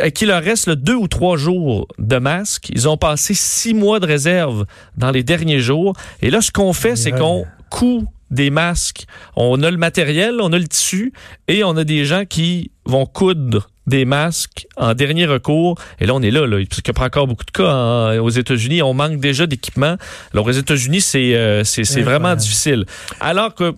à 0.00 0.10
qui 0.10 0.26
leur 0.26 0.42
reste 0.42 0.66
là, 0.66 0.76
deux 0.76 0.94
ou 0.94 1.08
trois 1.08 1.36
jours 1.36 1.88
de 1.98 2.16
masques. 2.16 2.70
Ils 2.70 2.88
ont 2.88 2.96
passé 2.96 3.34
six 3.34 3.74
mois 3.74 4.00
de 4.00 4.06
réserve 4.06 4.64
dans 4.96 5.10
les 5.10 5.22
derniers 5.22 5.60
jours. 5.60 5.94
Et 6.22 6.30
là, 6.30 6.40
ce 6.40 6.50
qu'on 6.50 6.72
fait, 6.72 6.96
c'est 6.96 7.12
qu'on 7.12 7.44
coud 7.70 8.06
des 8.30 8.50
masques. 8.50 9.04
On 9.36 9.62
a 9.62 9.70
le 9.70 9.76
matériel, 9.76 10.36
on 10.40 10.52
a 10.52 10.58
le 10.58 10.66
tissu 10.66 11.12
et 11.48 11.64
on 11.64 11.76
a 11.76 11.84
des 11.84 12.04
gens 12.04 12.24
qui 12.24 12.70
vont 12.86 13.06
coudre 13.06 13.68
des 13.86 14.04
masques 14.04 14.66
en 14.76 14.94
dernier 14.94 15.26
recours. 15.26 15.76
Et 16.00 16.06
là, 16.06 16.14
on 16.14 16.22
est 16.22 16.30
là, 16.30 16.46
là 16.46 16.56
parce 16.68 16.80
qu'il 16.82 16.92
y 16.94 16.96
a 16.96 16.98
pas 17.00 17.06
encore 17.06 17.26
beaucoup 17.26 17.44
de 17.44 17.50
cas 17.50 17.68
en- 17.70 18.18
aux 18.18 18.30
États-Unis. 18.30 18.82
On 18.82 18.94
manque 18.94 19.18
déjà 19.20 19.46
d'équipement. 19.46 19.96
Alors, 20.32 20.46
aux 20.46 20.50
États-Unis, 20.50 21.00
c'est 21.00 21.34
euh, 21.34 21.64
c'est 21.64 22.02
vraiment 22.02 22.34
difficile. 22.34 22.86
Alors 23.20 23.54
que 23.54 23.74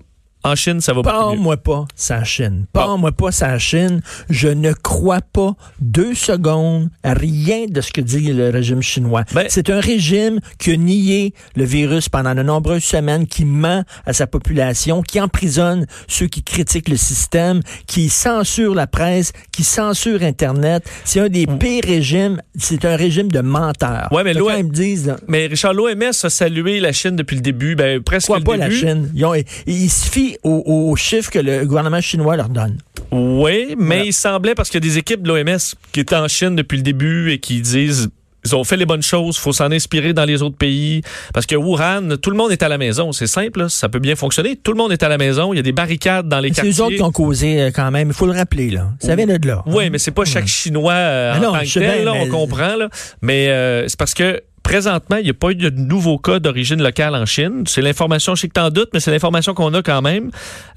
en 0.46 0.54
Chine, 0.54 0.80
ça 0.80 0.92
va 0.92 0.98
mieux. 0.98 1.02
Parle-moi 1.04 1.56
pas 1.56 1.84
sa 1.94 2.24
Chine. 2.24 2.66
Parle-moi 2.72 3.12
pas 3.12 3.32
sa 3.32 3.58
Chine. 3.58 4.00
Je 4.30 4.48
ne 4.48 4.72
crois 4.72 5.20
pas 5.20 5.54
deux 5.80 6.14
secondes 6.14 6.88
à 7.02 7.14
rien 7.14 7.66
de 7.68 7.80
ce 7.80 7.92
que 7.92 8.00
dit 8.00 8.32
le 8.32 8.50
régime 8.50 8.82
chinois. 8.82 9.24
Ben- 9.34 9.46
C'est 9.48 9.70
un 9.70 9.80
régime 9.80 10.40
qui 10.58 10.72
a 10.72 10.76
nié 10.76 11.34
le 11.56 11.64
virus 11.64 12.08
pendant 12.08 12.34
de 12.34 12.42
nombreuses 12.42 12.84
semaines, 12.84 13.26
qui 13.26 13.44
ment 13.44 13.84
à 14.06 14.12
sa 14.12 14.26
population, 14.26 15.02
qui 15.02 15.20
emprisonne 15.20 15.86
ceux 16.08 16.26
qui 16.26 16.42
critiquent 16.42 16.88
le 16.88 16.96
système, 16.96 17.60
qui 17.86 18.08
censure 18.08 18.74
la 18.74 18.86
presse, 18.86 19.32
qui 19.52 19.64
censure 19.64 20.22
Internet. 20.22 20.84
C'est 21.04 21.20
un 21.20 21.28
des 21.28 21.46
pires 21.46 21.84
régimes. 21.84 22.40
C'est 22.58 22.84
un 22.84 22.96
régime 22.96 23.30
de 23.30 23.40
menteurs. 23.40 24.08
Mm. 24.10 24.14
Ouais, 24.14 24.24
mais 24.24 24.32
Fait 24.32 24.38
l'OM 24.40 24.48
quand 24.52 24.56
ils 24.58 24.64
me 24.66 24.72
disent, 24.72 25.06
là, 25.06 25.16
Mais 25.28 25.46
Richard, 25.46 25.74
l'OMS 25.74 26.02
a 26.22 26.30
salué 26.30 26.80
la 26.80 26.92
Chine 26.92 27.16
depuis 27.16 27.36
le 27.36 27.42
début, 27.42 27.74
ben, 27.74 28.02
presque 28.02 28.26
Pourquoi 28.28 28.56
le 28.56 28.60
pas 28.60 28.68
la. 28.68 28.70
Chine? 28.74 29.10
Ils, 29.14 29.24
ont- 29.24 29.34
ils 29.66 29.90
se 29.90 30.08
fient 30.10 30.35
aux, 30.42 30.62
aux 30.90 30.96
chiffres 30.96 31.30
que 31.30 31.38
le 31.38 31.64
gouvernement 31.64 32.00
chinois 32.00 32.36
leur 32.36 32.48
donne. 32.48 32.78
Oui, 33.12 33.74
mais 33.78 33.84
Voilà. 33.86 34.04
il 34.04 34.12
semblait, 34.12 34.54
parce 34.54 34.68
qu'il 34.70 34.82
y 34.82 34.86
a 34.86 34.88
des 34.90 34.98
équipes 34.98 35.22
de 35.22 35.28
l'OMS 35.28 35.58
qui 35.92 36.00
étaient 36.00 36.16
en 36.16 36.28
Chine 36.28 36.56
depuis 36.56 36.76
le 36.76 36.82
début 36.82 37.30
et 37.32 37.38
qui 37.38 37.60
disent 37.60 38.08
ils 38.44 38.54
ont 38.54 38.62
fait 38.62 38.76
les 38.76 38.86
bonnes 38.86 39.02
choses, 39.02 39.36
faut 39.38 39.52
s'en 39.52 39.72
inspirer 39.72 40.12
dans 40.12 40.24
les 40.24 40.40
autres 40.40 40.56
pays. 40.56 41.02
Parce 41.34 41.46
que 41.46 41.56
Wuhan, 41.56 42.16
tout 42.22 42.30
le 42.30 42.36
monde 42.36 42.52
est 42.52 42.62
à 42.62 42.68
la 42.68 42.78
maison. 42.78 43.10
C'est 43.10 43.26
simple, 43.26 43.58
là, 43.62 43.68
ça 43.68 43.88
peut 43.88 43.98
bien 43.98 44.14
fonctionner. 44.14 44.54
Tout 44.54 44.70
le 44.70 44.76
monde 44.78 44.92
est 44.92 45.02
à 45.02 45.08
la 45.08 45.18
maison. 45.18 45.52
Il 45.52 45.56
y 45.56 45.58
a 45.58 45.62
des 45.64 45.72
barricades 45.72 46.28
dans 46.28 46.38
les 46.38 46.50
C'est 46.50 46.62
quartiers. 46.62 46.72
eux 46.72 46.80
autres 46.86 46.94
qui 46.96 47.02
ont 47.02 47.10
causé 47.10 47.60
euh, 47.60 47.70
quand 47.74 47.90
même. 47.90 48.06
Il 48.06 48.14
faut 48.14 48.26
le 48.26 48.30
rappeler, 48.32 48.70
là. 48.70 48.86
Ça 49.00 49.16
vient 49.16 49.26
de 49.26 49.44
là. 49.48 49.64
Oui, 49.66 49.90
mais 49.90 49.98
c'est 49.98 50.12
pas 50.12 50.24
chaque 50.24 50.46
Chinois 50.46 50.92
euh, 50.92 51.32
Ah 51.34 51.38
en 51.38 51.42
non, 51.42 51.52
tant 51.54 51.64
que 51.64 51.72
tel, 51.80 52.04
là, 52.04 52.12
mais- 52.12 52.20
on 52.20 52.28
comprend. 52.28 52.76
Là. 52.76 52.88
Mais 53.20 53.48
euh, 53.48 53.88
c'est 53.88 53.98
parce 53.98 54.14
que 54.14 54.40
présentement, 54.76 55.16
il 55.16 55.24
n'y 55.24 55.30
a 55.30 55.34
pas 55.34 55.52
eu 55.52 55.54
de 55.54 55.70
nouveaux 55.70 56.18
cas 56.18 56.38
d'origine 56.38 56.82
locale 56.82 57.14
en 57.14 57.24
Chine. 57.24 57.64
C'est 57.66 57.80
l'information, 57.80 58.34
je 58.34 58.42
sais 58.42 58.48
que 58.48 58.52
t'en 58.52 58.68
doutes, 58.68 58.90
mais 58.92 59.00
c'est 59.00 59.10
l'information 59.10 59.54
qu'on 59.54 59.72
a 59.72 59.80
quand 59.80 60.02
même. 60.02 60.30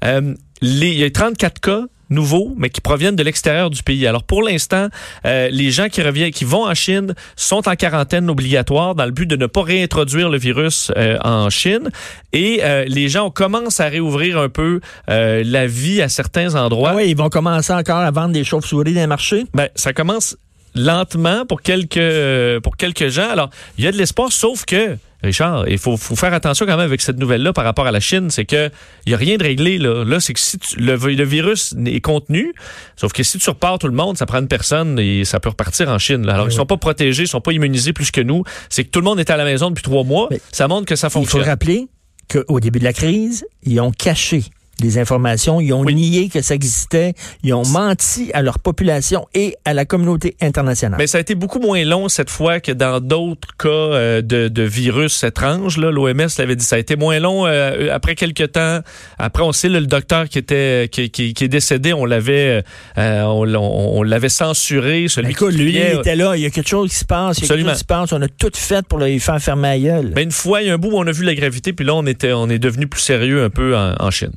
Euh, 0.04 0.34
les, 0.62 0.88
il 0.88 0.98
y 0.98 1.04
a 1.04 1.10
34 1.10 1.60
cas 1.60 1.82
nouveaux, 2.08 2.54
mais 2.56 2.70
qui 2.70 2.80
proviennent 2.80 3.14
de 3.14 3.22
l'extérieur 3.22 3.68
du 3.68 3.82
pays. 3.82 4.06
Alors 4.06 4.24
pour 4.24 4.42
l'instant, 4.42 4.88
euh, 5.26 5.50
les 5.50 5.70
gens 5.70 5.88
qui 5.88 6.00
reviennent, 6.00 6.32
qui 6.32 6.46
vont 6.46 6.64
en 6.64 6.74
Chine, 6.74 7.14
sont 7.36 7.68
en 7.68 7.76
quarantaine 7.76 8.30
obligatoire 8.30 8.94
dans 8.94 9.04
le 9.04 9.12
but 9.12 9.26
de 9.26 9.36
ne 9.36 9.46
pas 9.46 9.62
réintroduire 9.62 10.30
le 10.30 10.38
virus 10.38 10.90
euh, 10.96 11.18
en 11.22 11.50
Chine. 11.50 11.90
Et 12.32 12.60
euh, 12.62 12.86
les 12.86 13.08
gens 13.08 13.26
on 13.26 13.30
commence 13.30 13.80
à 13.80 13.88
réouvrir 13.88 14.38
un 14.38 14.48
peu 14.48 14.80
la 15.06 15.66
vie 15.66 16.00
à 16.00 16.08
certains 16.08 16.54
endroits. 16.54 16.92
Ah 16.92 16.96
oui, 16.96 17.10
ils 17.10 17.16
vont 17.16 17.28
commencer 17.28 17.72
encore 17.72 17.98
à 17.98 18.10
vendre 18.10 18.32
des 18.32 18.44
chauves-souris 18.44 18.94
dans 18.94 19.00
les 19.00 19.06
marchés. 19.06 19.44
Ben, 19.54 19.68
ça 19.74 19.92
commence 19.92 20.36
lentement 20.74 21.44
pour 21.46 21.62
quelques 21.62 21.96
euh, 21.96 22.60
pour 22.60 22.76
quelques 22.76 23.08
gens. 23.08 23.28
Alors, 23.30 23.50
il 23.78 23.84
y 23.84 23.86
a 23.86 23.92
de 23.92 23.96
l'espoir, 23.96 24.32
sauf 24.32 24.64
que 24.64 24.96
Richard, 25.22 25.68
il 25.68 25.76
faut, 25.76 25.98
faut 25.98 26.16
faire 26.16 26.32
attention 26.32 26.64
quand 26.64 26.78
même 26.78 26.86
avec 26.86 27.02
cette 27.02 27.18
nouvelle-là 27.18 27.52
par 27.52 27.64
rapport 27.64 27.86
à 27.86 27.90
la 27.92 28.00
Chine, 28.00 28.30
c'est 28.30 28.46
que 28.46 28.70
il 29.04 29.12
y 29.12 29.14
a 29.14 29.18
rien 29.18 29.36
de 29.36 29.42
réglé 29.42 29.76
là. 29.76 30.02
Là, 30.02 30.18
c'est 30.18 30.32
que 30.32 30.40
si 30.40 30.58
tu- 30.58 30.76
le, 30.80 30.96
le 30.96 31.24
virus 31.24 31.74
est 31.84 32.00
contenu, 32.00 32.54
sauf 32.96 33.12
que 33.12 33.22
si 33.22 33.38
tu 33.38 33.50
repars 33.50 33.78
tout 33.78 33.86
le 33.88 33.92
monde, 33.92 34.16
ça 34.16 34.24
prend 34.24 34.38
une 34.38 34.48
personne 34.48 34.98
et 34.98 35.26
ça 35.26 35.38
peut 35.38 35.50
repartir 35.50 35.90
en 35.90 35.98
Chine. 35.98 36.24
là. 36.24 36.34
Alors, 36.34 36.46
Oui, 36.46 36.52
ils 36.52 36.56
sont 36.56 36.64
pas 36.64 36.78
protégés, 36.78 37.24
ils 37.24 37.28
sont 37.28 37.42
pas 37.42 37.52
immunisés 37.52 37.92
plus 37.92 38.10
que 38.10 38.22
nous. 38.22 38.44
C'est 38.70 38.84
que 38.84 38.88
tout 38.90 39.00
le 39.00 39.04
monde 39.04 39.20
est 39.20 39.28
à 39.28 39.36
la 39.36 39.44
maison 39.44 39.68
depuis 39.68 39.82
trois 39.82 40.04
mois. 40.04 40.28
Mais 40.30 40.40
ça 40.52 40.68
montre 40.68 40.86
que 40.86 40.96
ça 40.96 41.08
Il 41.08 41.10
faut 41.10 41.20
fonctionne. 41.20 41.42
rappeler 41.42 41.88
qu'au 42.30 42.58
début 42.60 42.78
de 42.78 42.84
la 42.84 42.94
crise, 42.94 43.44
ils 43.64 43.78
ont 43.80 43.90
caché 43.92 44.44
des 44.80 44.98
informations, 44.98 45.60
ils 45.60 45.72
ont 45.72 45.82
Oui. 45.82 45.94
nié 45.94 46.28
que 46.28 46.42
ça 46.42 46.54
existait, 46.54 47.14
ils 47.42 47.52
ont 47.54 47.66
menti 47.66 48.30
à 48.34 48.42
leur 48.42 48.58
population 48.58 49.26
et 49.34 49.56
à 49.64 49.74
la 49.74 49.84
communauté 49.84 50.36
internationale. 50.40 50.98
Mais 50.98 51.06
ça 51.06 51.18
a 51.18 51.20
été 51.20 51.34
beaucoup 51.34 51.58
moins 51.60 51.84
long 51.84 52.08
cette 52.08 52.30
fois 52.30 52.60
que 52.60 52.72
dans 52.72 53.00
d'autres 53.00 53.56
cas 53.58 53.68
euh, 53.68 54.22
de, 54.22 54.48
de 54.48 54.62
virus 54.62 55.22
étranges. 55.24 55.76
L'OMS 55.78 56.28
l'avait 56.38 56.56
dit. 56.56 56.64
Ça 56.64 56.76
a 56.76 56.78
été 56.78 56.96
moins 56.96 57.18
long 57.18 57.46
euh, 57.46 57.88
après 57.94 58.14
quelques 58.14 58.52
temps. 58.52 58.80
Après, 59.18 59.42
on 59.42 59.52
sait 59.52 59.68
là, 59.68 59.80
le 59.80 59.86
docteur 59.86 60.28
qui 60.28 60.38
était 60.38 60.88
qui, 60.90 61.10
qui- 61.10 61.34
qui 61.34 61.44
est 61.44 61.48
décédé, 61.48 61.92
on 61.92 62.04
l'avait 62.04 62.62
euh, 62.98 63.22
on, 63.22 63.44
l'a- 63.44 63.60
on 63.60 64.02
l'avait 64.02 64.28
censuré. 64.28 65.06
Celui 65.08 65.28
Mais 65.28 65.32
écoute, 65.32 65.52
qui 65.52 65.58
lui, 65.58 65.72
criait, 65.72 65.92
il 65.94 65.98
était 66.00 66.16
là, 66.16 66.36
il 66.36 66.42
y 66.42 66.46
a 66.46 66.50
quelque 66.50 66.68
chose 66.68 66.90
qui 66.90 66.96
se 66.96 67.04
passe, 67.04 67.38
il 67.38 67.42
y 67.42 67.44
a 67.44 67.48
quelque 67.48 67.64
chose 67.64 67.72
qui 67.74 67.78
se 67.80 67.84
passe, 67.84 68.12
on 68.12 68.22
a 68.22 68.28
tout 68.28 68.50
fait 68.54 68.84
pour 68.86 68.98
le 68.98 69.18
faire 69.18 69.40
fermer 69.40 69.68
la 69.68 69.78
gueule. 69.78 70.12
Mais 70.14 70.22
une 70.22 70.32
fois, 70.32 70.62
il 70.62 70.68
y 70.68 70.70
a 70.70 70.74
un 70.74 70.78
bout 70.78 70.88
où 70.90 70.98
on 70.98 71.06
a 71.06 71.12
vu 71.12 71.24
la 71.24 71.34
gravité, 71.34 71.72
puis 71.72 71.84
là, 71.84 71.94
on 71.94 72.06
était, 72.06 72.32
on 72.32 72.48
est 72.48 72.58
devenu 72.58 72.86
plus 72.86 73.00
sérieux 73.00 73.44
un 73.44 73.50
peu 73.50 73.76
en, 73.76 73.94
en 73.98 74.10
Chine. 74.10 74.32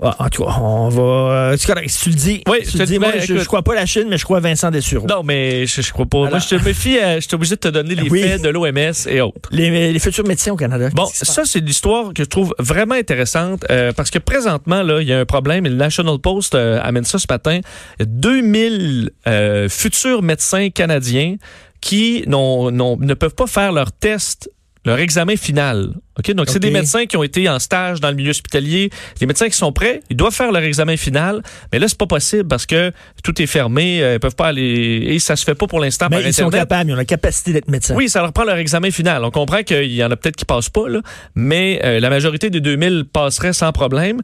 Ah, 0.00 0.14
en 0.20 0.28
tout 0.28 0.44
cas, 0.44 0.52
on 0.60 0.88
va. 0.90 1.02
euh, 1.02 1.56
c'est 1.58 1.66
correct, 1.66 1.90
si 1.90 2.00
tu 2.04 2.10
le 2.10 2.14
dis. 2.14 2.42
Oui, 2.48 2.58
si 2.62 2.70
tu 2.70 2.78
le 2.78 2.86
dis, 2.86 2.98
moi, 3.00 3.08
mais 3.12 3.20
je, 3.20 3.36
je 3.36 3.44
crois 3.46 3.62
pas 3.62 3.72
à 3.72 3.74
la 3.74 3.84
Chine, 3.86 4.04
mais 4.08 4.16
je 4.16 4.22
crois 4.22 4.36
à 4.36 4.40
Vincent 4.40 4.70
Dessureau. 4.70 5.08
Non, 5.08 5.24
mais 5.24 5.66
je, 5.66 5.82
je 5.82 5.92
crois 5.92 6.06
pas. 6.06 6.30
Moi, 6.30 6.38
je 6.38 6.46
te 6.50 6.64
méfie, 6.64 6.98
euh, 7.00 7.16
je 7.16 7.26
suis 7.26 7.34
obligé 7.34 7.56
de 7.56 7.60
te 7.60 7.66
donner 7.66 7.96
les 7.96 8.08
Oui. 8.08 8.22
faits 8.22 8.40
de 8.42 8.48
l'OMS 8.48 8.92
et 9.08 9.20
autres. 9.20 9.48
Les, 9.50 9.92
les 9.92 9.98
futurs 9.98 10.24
médecins 10.24 10.52
au 10.52 10.56
Canada. 10.56 10.88
Bon, 10.94 11.06
ça, 11.12 11.42
c'est 11.44 11.58
l'histoire 11.58 12.14
que 12.14 12.22
je 12.22 12.28
trouve 12.28 12.54
vraiment 12.60 12.94
intéressante 12.94 13.64
euh, 13.72 13.92
parce 13.92 14.10
que 14.10 14.20
présentement, 14.20 14.84
là, 14.84 15.00
il 15.02 15.08
y 15.08 15.12
a 15.12 15.18
un 15.18 15.24
problème 15.26 15.66
et 15.66 15.68
le 15.68 15.74
National 15.74 16.20
Post 16.20 16.54
euh, 16.54 16.78
amène 16.80 17.02
ça 17.04 17.18
ce 17.18 17.26
matin. 17.28 17.58
Il 17.98 18.02
y 18.02 18.02
a 18.02 18.06
2000 18.06 19.10
euh, 19.26 19.68
futurs 19.68 20.22
médecins 20.22 20.70
canadiens 20.70 21.34
qui 21.80 22.22
n'ont- 22.28 22.70
n'ont- 22.70 22.98
ne 23.00 23.14
peuvent 23.14 23.34
pas 23.34 23.48
faire 23.48 23.72
leur 23.72 23.90
test, 23.90 24.48
leur 24.84 24.98
examen 24.98 25.36
final. 25.36 25.94
OK? 26.18 26.32
Donc, 26.32 26.48
c'est 26.48 26.58
des 26.58 26.70
médecins 26.70 27.06
qui 27.06 27.16
ont 27.16 27.22
été 27.22 27.48
en 27.48 27.58
stage 27.58 28.00
dans 28.00 28.08
le 28.08 28.14
milieu 28.16 28.30
hospitalier. 28.30 28.90
Les 29.20 29.26
médecins 29.26 29.48
qui 29.48 29.56
sont 29.56 29.72
prêts, 29.72 30.00
ils 30.10 30.16
doivent 30.16 30.34
faire 30.34 30.50
leur 30.50 30.62
examen 30.62 30.96
final. 30.96 31.42
Mais 31.72 31.78
là, 31.78 31.86
c'est 31.88 31.98
pas 31.98 32.06
possible 32.06 32.48
parce 32.48 32.66
que 32.66 32.92
tout 33.22 33.40
est 33.40 33.46
fermé. 33.46 34.02
euh, 34.02 34.14
Ils 34.14 34.20
peuvent 34.20 34.34
pas 34.34 34.48
aller. 34.48 35.04
Et 35.06 35.18
ça 35.20 35.36
se 35.36 35.44
fait 35.44 35.54
pas 35.54 35.66
pour 35.66 35.78
l'instant 35.80 36.06
Mais 36.10 36.18
par 36.18 36.26
ils 36.26 36.34
sont 36.34 36.50
capables, 36.50 36.90
ils 36.90 36.94
ont 36.94 36.96
la 36.96 37.04
capacité 37.04 37.52
d'être 37.52 37.68
médecins. 37.68 37.94
Oui, 37.94 38.08
ça 38.08 38.20
leur 38.20 38.32
prend 38.32 38.44
leur 38.44 38.56
examen 38.56 38.90
final. 38.90 39.24
On 39.24 39.30
comprend 39.30 39.62
qu'il 39.62 39.92
y 39.92 40.02
en 40.02 40.10
a 40.10 40.16
peut-être 40.16 40.36
qui 40.36 40.44
passent 40.44 40.70
pas, 40.70 40.88
là, 40.88 41.00
mais 41.34 41.80
euh, 41.84 42.00
la 42.00 42.10
majorité 42.10 42.50
des 42.50 42.60
2000 42.60 43.04
passeraient 43.12 43.52
sans 43.52 43.72
problème. 43.72 44.20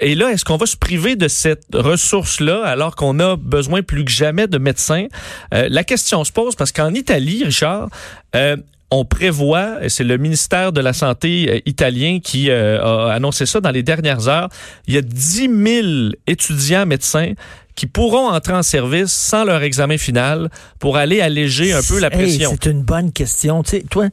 Et 0.00 0.14
là, 0.14 0.30
est-ce 0.30 0.44
qu'on 0.44 0.56
va 0.56 0.66
se 0.66 0.76
priver 0.76 1.16
de 1.16 1.28
cette 1.28 1.64
ressource-là 1.74 2.62
alors 2.64 2.94
qu'on 2.96 3.18
a 3.20 3.36
besoin 3.36 3.82
plus 3.82 4.04
que 4.04 4.10
jamais 4.10 4.46
de 4.46 4.58
médecins? 4.58 5.06
Euh, 5.54 5.66
la 5.70 5.84
question 5.84 6.22
se 6.24 6.32
pose 6.32 6.54
parce 6.54 6.72
qu'en 6.72 6.94
Italie, 6.94 7.42
Richard, 7.44 7.88
euh, 8.36 8.56
on 8.92 9.04
prévoit, 9.04 9.82
et 9.84 9.88
c'est 9.88 10.04
le 10.04 10.18
ministère 10.18 10.72
de 10.72 10.80
la 10.80 10.92
Santé 10.92 11.46
euh, 11.48 11.60
italien 11.66 12.18
qui 12.22 12.50
euh, 12.50 12.80
a 12.80 13.12
annoncé 13.14 13.46
ça 13.46 13.60
dans 13.60 13.70
les 13.70 13.82
dernières 13.82 14.28
heures, 14.28 14.48
il 14.86 14.94
y 14.94 14.98
a 14.98 15.02
10 15.02 15.48
000 15.48 15.86
étudiants 16.26 16.86
médecins 16.86 17.32
qui 17.74 17.86
pourront 17.86 18.28
entrer 18.28 18.52
en 18.52 18.62
service 18.62 19.10
sans 19.10 19.44
leur 19.44 19.62
examen 19.62 19.96
final 19.96 20.50
pour 20.78 20.98
aller 20.98 21.20
alléger 21.22 21.72
un 21.72 21.80
peu 21.82 21.98
la 21.98 22.08
Hey, 22.08 22.18
pression. 22.18 22.50
c'est 22.52 22.70
une 22.70 22.82
bonne 22.82 23.12
question. 23.12 23.62
Tu 23.62 23.70
sais, 23.70 23.84
toi, 23.90 24.08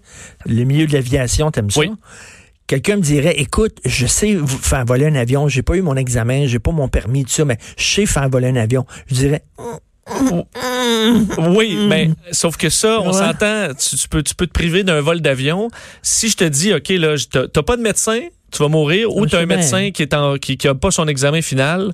le 0.46 0.64
milieu 0.64 0.88
de 0.88 0.94
l'aviation, 0.94 1.52
t'aimes 1.52 1.70
ça? 1.70 1.82
Oui. 1.82 1.92
Quelqu'un 2.68 2.98
me 2.98 3.02
dirait, 3.02 3.34
écoute, 3.38 3.80
je 3.84 4.06
sais 4.06 4.38
faire 4.62 4.86
voler 4.86 5.08
un 5.08 5.16
avion, 5.16 5.50
j'ai 5.50 5.64
pas 5.64 5.76
eu 5.76 5.82
mon 5.82 5.96
examen, 5.98 6.46
j'ai 6.46 6.60
pas 6.60 6.72
mon 6.72 6.88
permis, 6.88 7.26
tout 7.26 7.32
ça, 7.32 7.44
mais 7.44 7.58
je 7.78 7.84
sais 7.84 8.06
faire 8.06 8.30
voler 8.30 8.48
un 8.48 8.56
avion. 8.56 8.86
Je 9.08 9.16
dirais, 9.16 9.44
Oui, 11.38 11.78
mais 11.88 12.10
sauf 12.32 12.58
que 12.58 12.70
ça, 12.70 13.00
on 13.02 13.08
Ouais. 13.08 13.14
s'entend, 13.14 13.70
tu, 13.74 13.96
tu 13.96 14.08
peux, 14.08 14.24
tu 14.24 14.36
peux 14.36 14.48
te 14.48 14.52
priver 14.54 14.84
d'un 14.84 15.02
vol 15.02 15.22
d'avion. 15.22 15.70
Si 16.02 16.30
je 16.30 16.38
te 16.38 16.44
dis, 16.44 16.74
OK, 16.74 16.90
là, 16.90 17.16
t'as 17.32 17.48
t'as 17.48 17.64
pas 17.64 17.78
de 17.78 17.82
médecin, 17.82 18.20
tu 18.52 18.60
vas 18.64 18.70
mourir, 18.70 19.12
ou 19.16 19.24
Je 19.26 19.30
tu 19.30 19.36
as 19.36 19.40
sais 19.40 19.44
un 19.44 19.48
bien. 19.48 19.58
médecin 19.58 19.92
qui 19.92 20.02
est 20.02 20.14
en, 20.14 20.38
qui, 20.38 20.58
qui 20.58 20.68
a 20.68 20.76
pas 20.76 20.92
son 20.92 21.08
examen 21.08 21.42
final. 21.42 21.92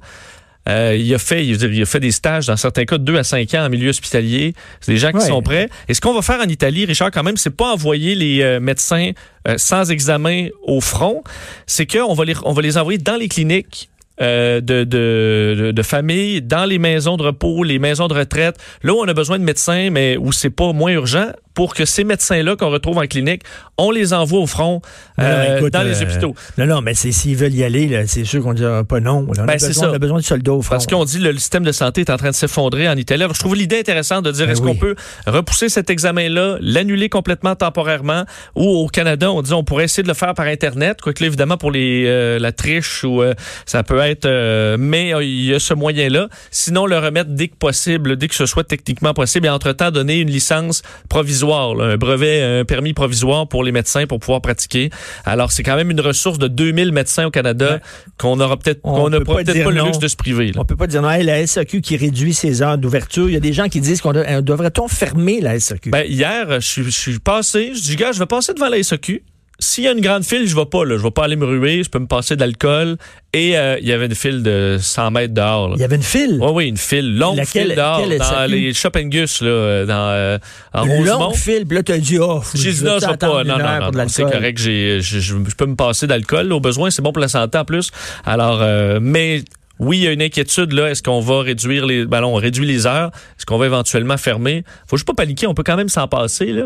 Euh, 0.67 0.97
il 0.99 1.13
a 1.13 1.19
fait, 1.19 1.45
il, 1.45 1.61
il 1.61 1.81
a 1.83 1.85
fait 1.85 1.99
des 1.99 2.11
stages 2.11 2.47
dans 2.47 2.57
certains 2.57 2.85
cas 2.85 2.97
de 2.97 3.03
2 3.03 3.17
à 3.17 3.23
5 3.23 3.53
ans 3.53 3.65
en 3.65 3.69
milieu 3.69 3.89
hospitalier. 3.89 4.55
C'est 4.81 4.93
des 4.93 4.97
gens 4.97 5.11
qui 5.11 5.17
Ouais. 5.17 5.27
sont 5.27 5.43
prêts. 5.43 5.69
Et 5.87 5.93
ce 5.93 6.01
qu'on 6.01 6.13
va 6.15 6.23
faire 6.23 6.39
en 6.39 6.49
Italie, 6.49 6.85
Richard, 6.85 7.11
quand 7.11 7.21
même, 7.21 7.37
c'est 7.37 7.55
pas 7.55 7.71
envoyer 7.71 8.15
les 8.15 8.41
euh, 8.41 8.59
médecins 8.59 9.11
euh, 9.47 9.55
sans 9.59 9.91
examen 9.91 10.47
au 10.63 10.81
front. 10.81 11.23
C'est 11.67 11.85
qu'on 11.85 12.15
va 12.15 12.25
les, 12.25 12.33
on 12.45 12.53
va 12.53 12.63
les 12.63 12.79
envoyer 12.79 12.97
dans 12.97 13.15
les 13.15 13.27
cliniques. 13.27 13.89
Euh, 14.21 14.61
de, 14.61 14.83
de, 14.83 15.71
de, 15.71 15.83
famille, 15.83 16.41
dans 16.41 16.65
les 16.65 16.79
maisons 16.79 17.17
de 17.17 17.23
repos, 17.23 17.63
les 17.63 17.79
maisons 17.79 18.07
de 18.07 18.13
retraite, 18.13 18.57
là 18.83 18.93
où 18.93 18.97
on 18.97 19.07
a 19.07 19.13
besoin 19.13 19.39
de 19.39 19.43
médecins, 19.43 19.89
mais 19.91 20.17
où 20.17 20.31
c'est 20.31 20.49
pas 20.49 20.71
moins 20.71 20.91
urgent, 20.91 21.31
pour 21.55 21.73
que 21.73 21.85
ces 21.85 22.03
médecins-là 22.03 22.55
qu'on 22.55 22.69
retrouve 22.69 22.99
en 22.99 23.07
clinique, 23.07 23.41
on 23.77 23.89
les 23.89 24.13
envoie 24.13 24.39
au 24.39 24.45
front 24.47 24.81
non, 25.17 25.23
euh, 25.25 25.57
écoute, 25.57 25.73
dans 25.73 25.81
les 25.81 26.01
euh, 26.01 26.05
hôpitaux. 26.05 26.35
Non, 26.57 26.65
non, 26.67 26.81
mais 26.81 26.93
c'est- 26.93 27.11
s'ils 27.11 27.35
veulent 27.35 27.53
y 27.55 27.63
aller, 27.63 28.05
c'est 28.07 28.23
sûr 28.25 28.43
qu'on 28.43 28.51
ne 28.51 28.57
dira 28.57 28.83
pas 28.83 28.99
non. 28.99 29.21
là. 29.21 29.43
On, 29.43 29.45
Ben, 29.45 29.55
a 29.55 29.57
c'est 29.59 29.67
besoin, 29.69 29.83
ça. 29.85 29.91
on 29.91 29.93
a 29.95 29.99
besoin 29.99 30.19
de 30.19 30.23
soldats 30.23 30.53
au 30.53 30.61
front. 30.61 30.75
Parce 30.75 30.85
qu'on 30.87 31.03
dit 31.05 31.17
que 31.19 31.23
le 31.23 31.37
système 31.37 31.63
de 31.63 31.71
santé 31.71 32.01
est 32.01 32.09
en 32.11 32.17
train 32.17 32.29
de 32.29 32.35
s'effondrer 32.35 32.87
en 32.87 32.95
Italie. 32.95 33.23
Alors, 33.23 33.33
je 33.35 33.39
trouve 33.39 33.55
l'idée 33.55 33.79
intéressante 33.79 34.23
de 34.25 34.31
dire 34.31 34.45
Ben 34.45 34.51
est-ce 34.51 34.61
oui. 34.61 34.73
qu'on 34.73 34.75
peut 34.77 34.95
repousser 35.25 35.69
cet 35.69 35.89
examen-là, 35.89 36.57
l'annuler 36.61 37.09
complètement 37.09 37.55
temporairement, 37.55 38.25
ou 38.55 38.63
au 38.67 38.87
Canada, 38.87 39.31
on 39.31 39.41
dit 39.41 39.53
on 39.53 39.63
pourrait 39.63 39.85
essayer 39.85 40.03
de 40.03 40.07
le 40.09 40.13
faire 40.13 40.33
par 40.33 40.47
Internet, 40.47 40.99
quoique 41.01 41.21
là, 41.23 41.27
évidemment, 41.27 41.57
pour 41.57 41.71
les 41.71 42.03
euh, 42.05 42.37
la 42.39 42.51
triche, 42.51 43.03
ou 43.03 43.21
euh, 43.21 43.33
ça 43.65 43.83
peut 43.83 43.99
être... 43.99 44.25
euh, 44.25 44.75
mais 44.79 45.11
il 45.21 45.45
y 45.45 45.53
a 45.53 45.59
ce 45.59 45.73
moyen-là. 45.73 46.27
Sinon, 46.51 46.85
le 46.85 46.97
remettre 46.97 47.29
dès 47.31 47.47
que 47.47 47.55
possible, 47.55 48.17
dès 48.17 48.27
que 48.27 48.35
ce 48.35 48.45
soit 48.45 48.63
techniquement 48.65 49.13
possible, 49.13 49.47
et 49.47 49.49
entre-temps, 49.49 49.91
donner 49.91 50.19
une 50.19 50.29
licence 50.29 50.81
provisoire, 51.09 51.44
là, 51.45 51.85
un 51.85 51.97
brevet, 51.97 52.41
un 52.41 52.65
permis 52.65 52.93
provisoire 52.93 53.47
pour 53.47 53.63
les 53.63 53.71
médecins 53.71 54.05
pour 54.07 54.19
pouvoir 54.19 54.41
pratiquer. 54.41 54.89
Alors, 55.25 55.51
c'est 55.51 55.63
quand 55.63 55.75
même 55.75 55.91
une 55.91 56.01
ressource 56.01 56.37
de 56.39 56.47
2000 56.47 56.91
médecins 56.91 57.25
au 57.27 57.31
Canada 57.31 57.73
Ouais. 57.73 57.79
qu'on 58.17 58.39
aura 58.39 58.57
peut-être 58.57 58.79
On 58.83 58.93
qu'on 58.95 59.09
n'a 59.09 59.19
peut 59.19 59.25
pas- 59.25 59.33
pas 59.35 59.43
peut-être 59.43 59.69
le 59.69 59.75
non. 59.77 59.85
luxe 59.85 59.99
de 59.99 60.07
se 60.07 60.15
priver. 60.15 60.47
là. 60.51 60.61
On 60.61 60.65
peut 60.65 60.75
pas 60.75 60.87
dire 60.87 61.01
non, 61.01 61.09
hey, 61.09 61.23
la 61.23 61.45
SAQ 61.45 61.81
qui 61.81 61.97
réduit 61.97 62.33
ses 62.33 62.61
heures 62.61 62.77
d'ouverture. 62.77 63.29
Il 63.29 63.33
y 63.33 63.37
a 63.37 63.39
des 63.39 63.53
gens 63.53 63.67
qui 63.69 63.79
disent 63.81 64.01
qu'on 64.01 64.13
doit- 64.13 64.27
euh, 64.27 64.41
devrait-on 64.41 64.87
fermer 64.87 65.41
la 65.41 65.59
SAQ? 65.59 65.89
Ben, 65.91 66.05
hier, 66.07 66.59
je 66.61 66.67
suis, 66.67 66.83
je 66.83 66.89
suis 66.89 67.19
passé, 67.19 67.71
je 67.75 67.81
dis, 67.81 67.95
gars, 67.95 68.11
je 68.11 68.19
vais 68.19 68.25
passer 68.25 68.53
devant 68.53 68.69
la 68.69 68.77
SAQ. 68.83 69.23
S'il 69.65 69.83
y 69.83 69.87
a 69.87 69.93
une 69.93 70.01
grande 70.01 70.23
file, 70.23 70.47
je 70.47 70.55
vais 70.55 70.67
pas, 70.67 70.85
là. 70.85 70.95
Je 70.95 71.01
vais 71.01 71.09
pas 71.09 71.23
aller 71.23 71.35
me 71.35 71.45
ruer, 71.45 71.83
je 71.83 71.89
peux 71.89 71.97
me 71.97 72.05
passer 72.05 72.35
de 72.35 72.41
l'alcool. 72.41 72.97
Et 73.33 73.57
euh, 73.57 73.79
il 73.81 73.87
y 73.87 73.91
avait 73.93 74.05
une 74.05 74.13
file 74.13 74.43
de 74.43 74.77
100 74.79 75.09
mètres 75.09 75.33
dehors, 75.33 75.69
là. 75.69 75.75
Il 75.77 75.81
y 75.81 75.83
avait 75.83 75.95
une 75.95 76.03
file? 76.03 76.37
Oui, 76.39 76.51
oui, 76.53 76.67
une 76.67 76.77
file, 76.77 77.17
longue 77.17 77.37
Laquelle- 77.37 77.69
file 77.69 77.75
dehors, 77.75 78.01
dans 78.07 78.45
les 78.51 78.73
Shop 78.75 78.91
Gus, 78.93 79.41
là, 79.41 79.47
euh, 79.47 79.85
dans, 79.87 80.09
euh, 80.11 80.37
en 80.71 80.85
une 80.85 80.91
Rosemont. 80.91 81.19
longue 81.19 81.35
file. 81.35 81.65
Puis 81.65 81.77
là, 81.77 81.83
tu 81.83 81.91
as 81.93 81.97
dit, 81.97 82.19
oh, 82.19 82.43
J'ai 82.53 82.73
dit 82.73 82.83
non, 82.83 82.99
je 83.01 83.07
vais 83.07 83.17
pas. 83.17 83.43
Non, 83.43 83.57
non, 83.57 83.91
non, 83.91 84.07
c'est 84.07 84.21
correct. 84.23 84.59
J'ai, 84.59 85.01
je, 85.01 85.35
peux 85.57 85.65
me 85.65 85.75
passer 85.75 86.05
d'alcool. 86.05 86.53
Au 86.53 86.59
besoin, 86.59 86.91
c'est 86.91 87.01
bon 87.01 87.11
pour 87.11 87.21
la 87.21 87.27
santé 87.27 87.57
en 87.57 87.65
plus. 87.65 87.89
Alors, 88.23 88.59
euh, 88.61 88.99
mais 89.01 89.43
oui, 89.79 89.97
il 89.97 90.03
y 90.03 90.07
a 90.07 90.11
une 90.11 90.21
inquiétude 90.21 90.73
là. 90.73 90.91
Est-ce 90.91 91.01
qu'on 91.01 91.21
va 91.21 91.41
réduire 91.41 91.87
les, 91.87 92.05
ben 92.05 92.21
non, 92.21 92.35
on 92.35 92.35
réduit 92.35 92.67
les 92.67 92.85
heures? 92.85 93.09
Est-ce 93.37 93.47
qu'on 93.47 93.57
va 93.57 93.65
éventuellement 93.65 94.17
fermer? 94.17 94.63
Faut 94.87 94.95
juste 94.95 95.07
pas 95.07 95.15
paniquer. 95.15 95.47
On 95.47 95.55
peut 95.55 95.63
quand 95.63 95.75
même 95.75 95.89
s'en 95.89 96.07
passer 96.07 96.45
là. 96.53 96.65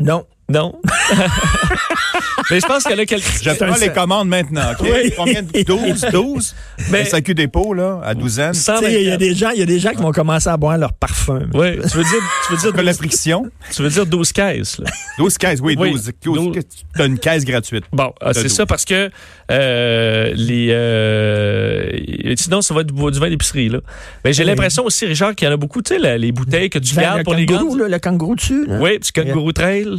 Non. 0.00 0.24
Non. 0.50 0.74
mais 2.50 2.58
je 2.60 2.66
pense 2.66 2.82
qu'il 2.84 2.92
y 2.92 2.94
en 2.94 3.02
a 3.02 3.04
quelques. 3.04 3.42
Je 3.42 3.50
prends 3.50 3.76
les 3.76 3.90
commandes 3.90 4.28
maintenant, 4.28 4.72
OK? 4.72 4.78
Oui. 4.90 5.12
Combien 5.14 5.42
de 5.42 5.62
12, 5.62 6.06
12? 6.10 6.54
Mais- 6.90 7.04
SAQ 7.04 7.34
dépôt, 7.34 7.74
là, 7.74 8.00
à 8.02 8.14
douzaine. 8.14 8.54
Sans 8.54 8.78
Tu 8.78 8.86
sais, 8.86 9.02
Il 9.02 9.08
y, 9.08 9.08
a 9.08 9.10
24. 9.16 9.18
des 9.18 9.34
gens, 9.34 9.50
il 9.50 9.58
y 9.58 9.62
a 9.62 9.66
des 9.66 9.78
gens 9.78 9.90
qui 9.90 10.00
vont 10.00 10.10
commencer 10.12 10.48
à 10.48 10.56
boire 10.56 10.78
leur 10.78 10.94
parfum. 10.94 11.40
Oui, 11.52 11.72
tu 11.90 11.96
veux 11.98 12.02
dire, 12.02 12.22
tu 12.46 12.52
veux 12.54 12.58
dire, 12.58 12.72
Que 12.72 12.80
la 12.80 12.92
12, 12.92 12.96
friction. 12.96 13.46
tu 13.74 13.82
veux 13.82 13.90
dire 13.90 14.06
12 14.06 14.32
caisses. 14.32 14.78
Là. 14.78 14.86
12 15.18 15.36
caisses, 15.36 15.60
oui, 15.60 15.76
Oui. 15.78 15.90
12. 15.90 16.12
Douze. 16.24 16.56
Tu 16.96 17.02
as 17.02 17.04
une 17.04 17.18
caisse 17.18 17.44
gratuite. 17.44 17.84
Bon, 17.92 18.12
ah, 18.22 18.32
c'est 18.32 18.48
ça 18.48 18.64
parce 18.64 18.86
que 18.86 19.10
euh, 19.50 20.32
les 20.34 20.68
euh, 20.70 21.90
sinon 22.36 22.60
ça 22.62 22.72
va 22.74 22.80
être 22.82 22.92
du 22.92 23.10
du 23.10 23.18
vin 23.18 23.28
d'épicerie 23.30 23.68
là. 23.68 23.80
Mais 24.24 24.32
j'ai 24.32 24.42
Oui. 24.44 24.48
l'impression 24.50 24.84
aussi 24.84 25.04
Richard 25.06 25.34
qu'il 25.34 25.46
y 25.46 25.50
en 25.50 25.54
a 25.54 25.56
beaucoup, 25.56 25.80
tu 25.82 25.94
sais 25.98 26.18
les 26.18 26.32
bouteilles 26.32 26.68
que 26.70 26.78
tu 26.78 26.94
Ben, 26.94 27.02
gardes 27.02 27.18
le 27.18 27.24
pour 27.24 27.34
les 27.34 27.46
kangourou, 27.46 27.68
grandes. 27.76 27.80
là, 27.80 27.88
le 27.88 27.98
kangourou 27.98 28.34
dessus. 28.34 28.66
là. 28.66 28.78
Oui, 28.80 28.98
petit 28.98 29.12
kangourou 29.12 29.52
trail, 29.52 29.86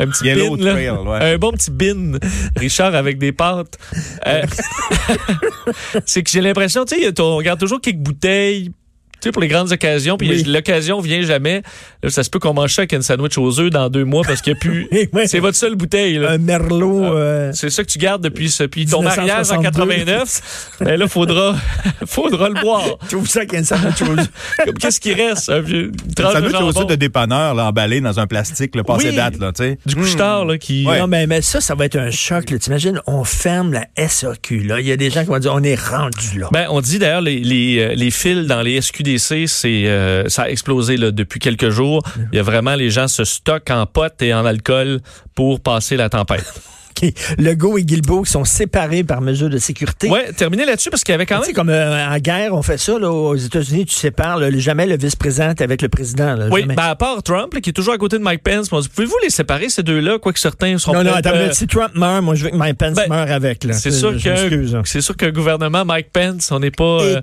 un 0.00 0.06
petit 0.08 0.24
Yellow 0.24 0.56
bin, 0.56 0.64
là. 0.64 0.72
Trail, 0.72 0.90
ouais. 0.90 1.34
un 1.34 1.38
bon 1.38 1.52
petit 1.52 1.70
bin, 1.70 2.18
Richard 2.56 2.94
avec 2.94 3.18
des 3.18 3.32
pâtes. 3.32 3.78
Euh, 4.26 4.42
c'est 6.06 6.22
que 6.22 6.30
j'ai 6.30 6.40
l'impression, 6.40 6.84
tu 6.84 6.96
sais, 6.96 7.20
on 7.20 7.36
regarde 7.36 7.60
toujours 7.60 7.80
quelques 7.80 7.98
bouteilles. 7.98 8.72
Tu 9.20 9.28
sais, 9.28 9.32
pour 9.32 9.40
les 9.42 9.48
grandes 9.48 9.72
occasions, 9.72 10.16
puis 10.16 10.28
Oui. 10.28 10.42
l'occasion 10.44 11.00
vient 11.00 11.22
jamais. 11.22 11.62
Là, 12.02 12.10
ça 12.10 12.22
se 12.22 12.30
peut 12.30 12.38
qu'on 12.38 12.52
mange 12.54 12.72
ça 12.74 12.82
avec 12.82 12.92
un 12.92 13.00
sandwich 13.00 13.38
aux 13.38 13.60
œufs 13.60 13.70
dans 13.70 13.88
deux 13.88 14.04
mois 14.04 14.22
parce 14.26 14.42
qu'il 14.42 14.52
n'y 14.52 14.58
a 14.58 14.60
plus. 14.60 14.88
Ouais. 15.12 15.26
C'est 15.26 15.38
votre 15.38 15.56
seule 15.56 15.74
bouteille. 15.76 16.18
Là. 16.18 16.32
Un 16.32 16.38
merlot. 16.38 17.04
euh, 17.04 17.50
C'est 17.54 17.70
ça 17.70 17.82
que 17.84 17.88
tu 17.90 17.98
gardes 17.98 18.22
depuis, 18.22 18.50
ce, 18.50 18.64
puis 18.64 18.84
ton 18.86 19.00
1962. 19.00 19.26
mariage 19.26 19.52
en 19.52 19.62
89. 19.62 20.76
Mais 20.80 20.96
là, 20.96 21.08
faudra, 21.08 21.56
faudra 22.06 22.48
le 22.48 22.60
boire. 22.60 22.98
tu 23.08 23.14
ouvres 23.16 23.28
ça 23.28 23.40
avec 23.40 23.54
un 23.54 23.64
sandwich 23.64 24.02
aux 24.02 24.18
œufs. 24.18 24.28
Qu'est-ce 24.80 25.00
qui 25.00 25.12
reste? 25.14 25.48
Un 25.50 25.60
vieux 25.60 25.90
de 25.90 26.22
veut 26.22 26.50
jambon. 26.50 26.66
aussi 26.68 26.86
de 26.86 26.94
dépanneur, 26.94 27.54
là, 27.54 27.66
emballé 27.66 28.00
dans 28.00 28.18
un 28.18 28.26
plastique, 28.26 28.74
le 28.74 28.82
passé 28.82 29.10
Oui. 29.10 29.16
date, 29.16 29.38
là, 29.38 29.52
tu 29.52 29.62
sais. 29.64 29.78
Du 29.86 29.94
couche-tard, 29.94 30.44
là, 30.44 30.58
qui... 30.58 30.84
Ouais. 30.86 30.98
Non, 30.98 31.06
mais, 31.06 31.26
mais 31.26 31.40
ça, 31.42 31.60
ça 31.60 31.74
va 31.74 31.84
être 31.86 31.96
un 31.96 32.10
choc. 32.10 32.50
là. 32.50 32.58
T'imagines, 32.58 33.00
on 33.06 33.24
ferme 33.24 33.72
la 33.72 33.86
SAQ. 34.08 34.60
Là. 34.64 34.80
Il 34.80 34.86
y 34.86 34.92
a 34.92 34.96
des 34.96 35.10
gens 35.10 35.20
qui 35.22 35.28
vont 35.28 35.38
dire, 35.38 35.52
on 35.54 35.62
est 35.62 35.80
rendu 35.80 36.38
là. 36.38 36.48
Ben, 36.52 36.66
on 36.70 36.80
dit 36.80 36.98
d'ailleurs 36.98 37.20
les, 37.20 37.40
les, 37.40 37.78
euh, 37.78 37.94
les 37.94 38.10
fils 38.10 38.46
dans 38.46 38.62
les 38.62 38.80
C'est 39.46 39.86
euh, 39.86 40.28
ça 40.28 40.44
a 40.44 40.48
explosé 40.48 40.96
là, 40.96 41.10
depuis 41.10 41.40
quelques 41.40 41.70
jours. 41.70 42.02
Il 42.32 42.36
y 42.36 42.38
a 42.38 42.42
vraiment 42.42 42.74
les 42.74 42.90
gens 42.90 43.08
se 43.08 43.24
stockent 43.24 43.70
en 43.70 43.86
potes 43.86 44.22
et 44.22 44.34
en 44.34 44.44
alcool 44.44 45.00
pour 45.34 45.60
passer 45.60 45.96
la 45.96 46.08
tempête. 46.08 46.73
Legault 47.38 47.78
et 47.78 47.84
Guilbeault 47.84 48.22
qui 48.22 48.30
sont 48.32 48.44
séparés 48.44 49.04
par 49.04 49.20
mesure 49.20 49.48
de 49.50 49.58
sécurité. 49.58 50.08
Ouais, 50.10 50.32
terminé 50.32 50.64
là-dessus 50.64 50.90
parce 50.90 51.04
qu'il 51.04 51.12
y 51.12 51.14
avait 51.14 51.26
quand 51.26 51.40
même. 51.40 51.52
comme 51.52 51.68
euh, 51.68 52.06
en 52.08 52.18
guerre, 52.18 52.54
on 52.54 52.62
fait 52.62 52.78
ça. 52.78 52.98
Là, 52.98 53.10
aux 53.10 53.36
États-Unis, 53.36 53.86
tu 53.86 53.94
sépares 53.94 54.38
là, 54.38 54.50
jamais 54.58 54.86
le 54.86 54.96
vice-président 54.96 55.52
avec 55.58 55.82
le 55.82 55.88
président. 55.88 56.34
là, 56.34 56.46
Oui, 56.50 56.64
ben 56.64 56.76
à 56.78 56.94
part 56.96 57.22
Trump, 57.22 57.54
là, 57.54 57.60
qui 57.60 57.70
est 57.70 57.74
toujours 57.74 57.94
à 57.94 57.98
côté 57.98 58.18
de 58.18 58.22
Mike 58.22 58.42
Pence, 58.42 58.68
pouvez-vous 58.68 59.16
les 59.22 59.30
séparer, 59.30 59.68
ces 59.68 59.82
deux-là, 59.82 60.18
quoique 60.18 60.38
certains 60.38 60.78
seront 60.78 60.94
non, 60.94 61.04
non, 61.04 61.12
attends, 61.14 61.30
euh, 61.34 61.50
si 61.52 61.66
Trump 61.66 61.92
meurt, 61.94 62.22
moi, 62.22 62.34
je 62.34 62.44
veux 62.44 62.50
que 62.50 62.56
Mike 62.56 62.78
Pence 62.78 62.94
Ben, 62.94 63.08
meure 63.08 63.30
avec. 63.30 63.64
là. 63.64 63.72
C'est 63.74 63.90
sûr 63.90 64.12
que 64.12 64.82
c'est 64.84 65.00
sûr 65.00 65.16
qu'un 65.16 65.30
gouvernement 65.30 65.84
Mike 65.84 66.10
Pence, 66.12 66.50
on 66.52 66.60
n'est 66.60 66.70
pas 66.70 66.84
euh, 67.02 67.20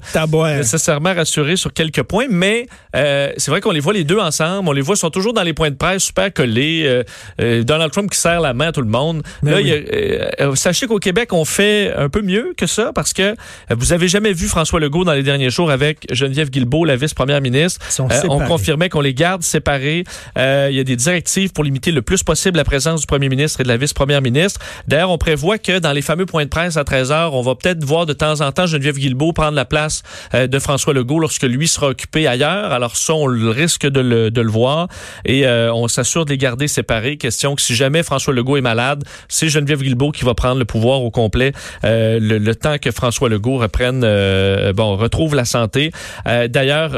nécessairement 0.57 1.13
rassuré 1.13 1.55
sur 1.55 1.73
quelques 1.73 2.03
points, 2.03 2.27
mais 2.29 2.67
euh, 2.95 3.31
c'est 3.37 3.51
vrai 3.51 3.61
qu'on 3.61 3.71
les 3.71 3.79
voit 3.79 3.93
les 3.93 4.03
deux 4.03 4.19
ensemble, 4.19 4.67
on 4.69 4.71
les 4.71 4.81
voit 4.81 4.95
ils 4.95 4.99
sont 4.99 5.09
toujours 5.09 5.33
dans 5.33 5.43
les 5.43 5.53
points 5.53 5.69
de 5.71 5.75
presse 5.75 6.03
super 6.03 6.31
collés. 6.33 6.83
euh, 6.85 7.03
euh, 7.39 7.63
Donald 7.63 7.91
Trump 7.91 8.09
qui 8.11 8.19
serre 8.19 8.41
la 8.41 8.53
main 8.53 8.67
à 8.67 8.71
tout 8.71 8.81
le 8.81 8.87
monde. 8.87 9.23
Là, 9.43 9.60
oui. 9.63 9.71
a, 9.71 9.75
euh, 9.75 10.29
euh, 10.41 10.55
sachez 10.55 10.87
qu'au 10.87 10.99
Québec, 10.99 11.33
on 11.33 11.45
fait 11.45 11.93
un 11.95 12.09
peu 12.09 12.21
mieux 12.21 12.53
que 12.57 12.67
ça 12.67 12.91
parce 12.93 13.13
que 13.13 13.21
euh, 13.21 13.35
vous 13.71 13.93
avez 13.93 14.07
jamais 14.07 14.33
vu 14.33 14.47
François 14.47 14.79
Legault 14.79 15.03
dans 15.03 15.13
les 15.13 15.23
derniers 15.23 15.49
jours 15.49 15.71
avec 15.71 16.07
Geneviève 16.11 16.49
Guilbeault, 16.49 16.85
la 16.85 16.95
vice-première 16.95 17.41
ministre. 17.41 17.85
Euh, 17.99 18.21
on 18.29 18.39
confirmait 18.39 18.89
qu'on 18.89 19.01
les 19.01 19.13
garde 19.13 19.43
séparés. 19.43 20.03
Euh, 20.37 20.67
il 20.71 20.77
y 20.77 20.79
a 20.79 20.83
des 20.83 20.95
directives 20.95 21.51
pour 21.51 21.63
limiter 21.63 21.91
le 21.91 22.01
plus 22.01 22.23
possible 22.23 22.57
la 22.57 22.63
présence 22.63 23.01
du 23.01 23.07
premier 23.07 23.29
ministre 23.29 23.61
et 23.61 23.63
de 23.63 23.67
la 23.67 23.77
vice-première 23.77 24.21
ministre. 24.21 24.59
D'ailleurs, 24.87 25.11
on 25.11 25.17
prévoit 25.17 25.57
que 25.57 25.79
dans 25.79 25.91
les 25.91 26.01
fameux 26.01 26.25
points 26.25 26.45
de 26.45 26.49
presse 26.49 26.77
à 26.77 26.83
13 26.83 27.11
heures, 27.11 27.33
on 27.33 27.41
va 27.41 27.55
peut-être 27.55 27.83
voir 27.83 28.05
de 28.05 28.13
temps 28.13 28.41
en 28.41 28.51
temps 28.51 28.65
Geneviève 28.65 28.97
Guilbeault 28.97 29.33
prendre 29.33 29.55
la 29.55 29.65
place 29.65 30.03
de 30.33 30.59
François 30.59 30.93
Legault 30.93 31.19
lorsque 31.19 31.43
lui 31.43 31.67
sera 31.67 31.87
occupé 31.89 32.27
ailleurs. 32.27 32.71
Alors 32.71 32.95
ça, 32.95 33.13
on 33.13 33.25
risque 33.25 33.87
de 33.87 33.99
le, 33.99 34.31
de 34.31 34.41
le 34.41 34.49
voir 34.49 34.87
et 35.25 35.47
on 35.47 35.87
s'assure 35.87 36.25
de 36.25 36.31
les 36.31 36.37
garder 36.37 36.67
séparés. 36.67 37.17
Question 37.17 37.55
que 37.55 37.61
si 37.61 37.75
jamais 37.75 38.03
François 38.03 38.33
Legault 38.33 38.57
est 38.57 38.61
malade, 38.61 39.03
c'est 39.27 39.49
Geneviève 39.51 39.81
Guilbeault 39.81 40.11
qui 40.11 40.25
va 40.25 40.33
prendre 40.33 40.57
le 40.59 40.65
pouvoir 40.65 41.01
au 41.03 41.11
complet 41.11 41.53
euh, 41.83 42.19
le, 42.19 42.37
le 42.37 42.55
temps 42.55 42.77
que 42.79 42.91
François 42.91 43.29
Legault 43.29 43.57
reprenne, 43.57 44.01
euh, 44.03 44.73
bon, 44.73 44.95
retrouve 44.97 45.35
la 45.35 45.45
santé. 45.45 45.91
Euh, 46.27 46.47
D'ailleurs, 46.47 46.91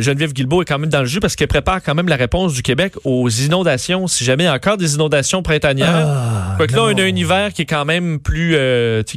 Geneviève 0.00 0.32
Guilbeault 0.32 0.62
est 0.62 0.64
quand 0.64 0.78
même 0.78 0.90
dans 0.90 1.00
le 1.00 1.06
jus 1.06 1.20
parce 1.20 1.36
qu'elle 1.36 1.48
prépare 1.48 1.82
quand 1.82 1.94
même 1.94 2.08
la 2.08 2.16
réponse 2.16 2.52
du 2.54 2.62
Québec 2.62 2.94
aux 3.04 3.28
inondations. 3.28 4.06
Si 4.06 4.24
jamais 4.24 4.44
il 4.44 4.46
y 4.46 4.50
a 4.50 4.54
encore 4.54 4.76
des 4.76 4.94
inondations 4.94 5.42
printanières, 5.42 6.06
Ah, 6.06 6.54
Fait 6.58 6.66
que 6.66 6.74
là, 6.74 6.82
on 6.84 6.96
a 6.98 7.02
un 7.02 7.06
hiver 7.16 7.52
qui 7.52 7.62
est 7.62 7.66
quand 7.66 7.84
même 7.84 8.18
plus, 8.20 8.56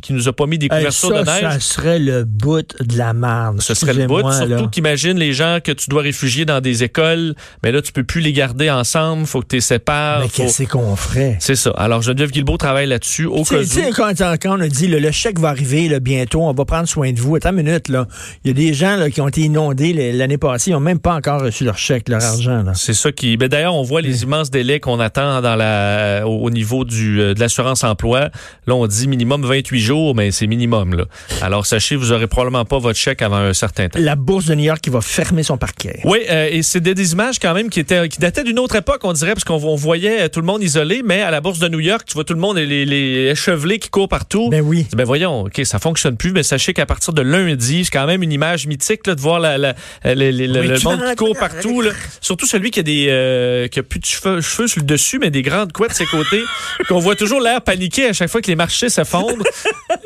qui 0.02 0.14
nous 0.14 0.28
a 0.28 0.34
pas 0.34 0.46
mis 0.46 0.58
des 0.58 0.68
Hey, 0.68 0.70
couvertures 0.86 1.10
ça, 1.10 1.20
de 1.24 1.26
neige. 1.26 1.54
ça 1.54 1.60
serait 1.60 2.00
le 2.00 2.24
bout 2.24 2.66
de 2.80 2.98
la 2.98 3.14
marde. 3.14 3.62
Ce 3.62 3.74
serait 3.74 3.94
le 3.94 4.08
bout. 4.08 4.22
Surtout 4.32 4.68
qu'imagine 4.70 5.18
les 5.18 5.34
gens 5.34 5.60
que 5.64 5.72
tu 5.72 5.90
dois 5.90 6.02
réfugier 6.02 6.46
dans 6.46 6.62
des 6.62 6.84
écoles, 6.84 7.36
mais 7.64 7.72
là, 7.72 7.82
tu 7.82 7.92
peux 7.92 8.04
plus 8.04 8.22
les 8.22 8.34
garder 8.34 8.70
ensemble. 8.70 9.26
Faut 9.26 9.42
que 9.42 9.48
tu 9.48 9.56
les 9.56 9.62
sépares. 9.62 10.22
Mais 10.22 10.30
qu'est-ce 10.30 10.64
qu'on 10.64 10.96
ferait? 10.96 11.38
C'est 11.40 11.56
ça. 11.56 11.72
Alors, 11.78 12.02
Geneviève 12.02 12.32
Guilbeault 12.32 12.43
Guilbeault 12.44 12.58
travaille 12.58 12.88
là-dessus 12.88 13.26
au 13.26 13.44
cas 13.44 13.62
où. 13.62 13.94
quand, 13.96 14.14
quand 14.18 14.58
on 14.58 14.62
a 14.62 14.68
dit 14.68 14.88
le, 14.88 15.00
le 15.00 15.12
chèque 15.12 15.40
va 15.40 15.50
arriver 15.50 15.88
là, 15.88 16.00
bientôt, 16.00 16.42
on 16.42 16.54
va 16.54 16.66
prendre 16.66 16.88
soin 16.88 17.12
de 17.12 17.20
vous. 17.20 17.36
Attends 17.36 17.50
une 17.52 17.64
minute, 17.64 17.90
là. 17.90 18.08
Il 18.44 18.50
y 18.50 18.52
a 18.52 18.54
des 18.54 18.74
gens 18.74 18.98
là, 18.98 19.10
qui 19.10 19.22
ont 19.22 19.28
été 19.28 19.42
inondés 19.42 19.94
l'année 20.14 20.38
passée, 20.38 20.72
ils 20.72 20.74
n'ont 20.74 20.80
même 20.80 21.00
pas 21.00 21.16
encore 21.16 21.42
reçu 21.42 21.64
leur 21.64 21.78
chèque, 21.78 22.10
leur 22.10 22.24
argent. 22.24 22.64
C'est 22.76 22.94
ça 22.94 23.12
qui. 23.12 23.38
Ben 23.38 23.48
d'ailleurs, 23.48 23.76
on 23.76 23.84
voit 23.84 24.02
les 24.02 24.24
immenses 24.24 24.52
délais 24.52 24.80
qu'on 24.80 25.00
attend 25.00 25.42
dans 25.42 25.56
la 25.56 26.24
au 26.26 26.44
au 26.44 26.50
niveau 26.50 26.84
du 26.84 27.22
euh, 27.22 27.34
de 27.34 27.40
l'assurance 27.40 27.84
emploi. 27.84 28.30
Là, 28.68 28.76
on 28.76 28.86
dit 28.86 29.08
minimum 29.08 29.46
28 29.46 29.80
jours, 29.80 30.16
mais 30.16 30.32
c'est 30.32 30.48
minimum 30.48 30.96
là. 30.96 31.06
Alors 31.42 31.66
sachez, 31.66 31.96
vous 31.96 32.12
aurez 32.12 32.28
probablement 32.28 32.66
pas 32.66 32.80
votre 32.80 33.00
chèque 33.00 33.22
avant 33.22 33.38
un 33.38 33.54
certain 33.54 33.88
temps. 33.88 34.00
La 34.00 34.16
bourse 34.16 34.46
de 34.46 34.56
New 34.56 34.64
York 34.64 34.82
qui 34.82 34.90
va 34.90 35.02
fermer 35.02 35.44
son 35.44 35.58
parquet. 35.58 36.02
Oui, 36.04 36.20
euh, 36.30 36.50
et 36.52 36.64
c'est 36.64 36.82
des, 36.82 36.94
des 36.94 37.14
images 37.14 37.40
quand 37.40 37.54
même 37.54 37.70
qui 37.70 37.80
étaient 37.80 38.10
qui 38.10 38.20
dataient 38.20 38.44
d'une 38.44 38.60
autre 38.60 38.76
époque, 38.76 39.02
on 39.04 39.14
dirait, 39.14 39.34
parce 39.34 39.46
qu'on 39.46 39.56
on 39.64 39.76
voyait 39.76 40.24
euh, 40.24 40.28
tout 40.28 40.42
le 40.42 40.46
monde 40.46 40.62
isolé, 40.64 41.02
mais 41.06 41.22
à 41.22 41.32
la 41.32 41.40
bourse 41.42 41.60
de 41.60 41.68
New 41.70 41.80
York, 41.80 42.04
tu 42.06 42.14
vois 42.14 42.26
tout 42.34 42.38
le 42.38 42.42
monde 42.42 42.58
les, 42.58 42.84
les 42.84 43.30
échevelés 43.32 43.78
qui 43.78 43.90
courent 43.90 44.10
partout. 44.10 44.50
Ben 44.50 44.62
oui. 44.62 44.88
Ben 44.94 45.04
voyons, 45.04 45.42
ok, 45.42 45.62
ça 45.66 45.78
fonctionne 45.78 46.18
plus, 46.18 46.32
mais 46.32 46.42
sachez 46.42 46.74
qu'à 46.74 46.88
partir 46.88 47.14
de 47.14 47.22
lundi, 47.22 47.86
c'est 47.86 47.92
quand 47.92 48.08
même 48.08 48.24
une 48.24 48.32
image 48.32 48.66
mythique 48.66 49.06
là, 49.06 49.14
de 49.14 49.22
voir 49.22 49.40
la, 49.40 49.60
la- 49.60 49.76
les- 50.04 50.32
les- 50.32 50.48
le, 50.48 50.62
Oui, 50.62 50.68
le 50.68 50.80
tu 50.80 50.86
monde 50.88 51.04
qui 51.10 51.16
court 51.16 51.38
partout. 51.38 51.82
Là. 51.82 51.92
Surtout 52.22 52.48
celui 52.48 52.72
qui 52.72 52.80
a 52.80 52.84
des 52.84 53.06
euh, 53.10 53.68
qui 53.68 53.78
a 53.80 53.84
plus 53.84 54.00
de 54.00 54.06
cheveux, 54.06 54.42
cheveux 54.42 54.68
sur 54.68 54.80
le 54.82 54.88
dessus, 54.88 55.20
mais 55.20 55.30
des 55.30 55.44
grandes 55.44 55.72
couettes 55.74 55.92
de 55.92 55.96
ses 55.96 56.06
côtés, 56.08 56.42
qu'on 56.88 56.98
voit 56.98 57.16
toujours 57.16 57.40
l'air 57.40 57.62
paniqué 57.62 58.08
à 58.08 58.14
chaque 58.14 58.30
fois 58.32 58.42
que 58.42 58.48
les 58.48 58.56
marchés 58.56 58.90
s'effondrent. 58.90 59.44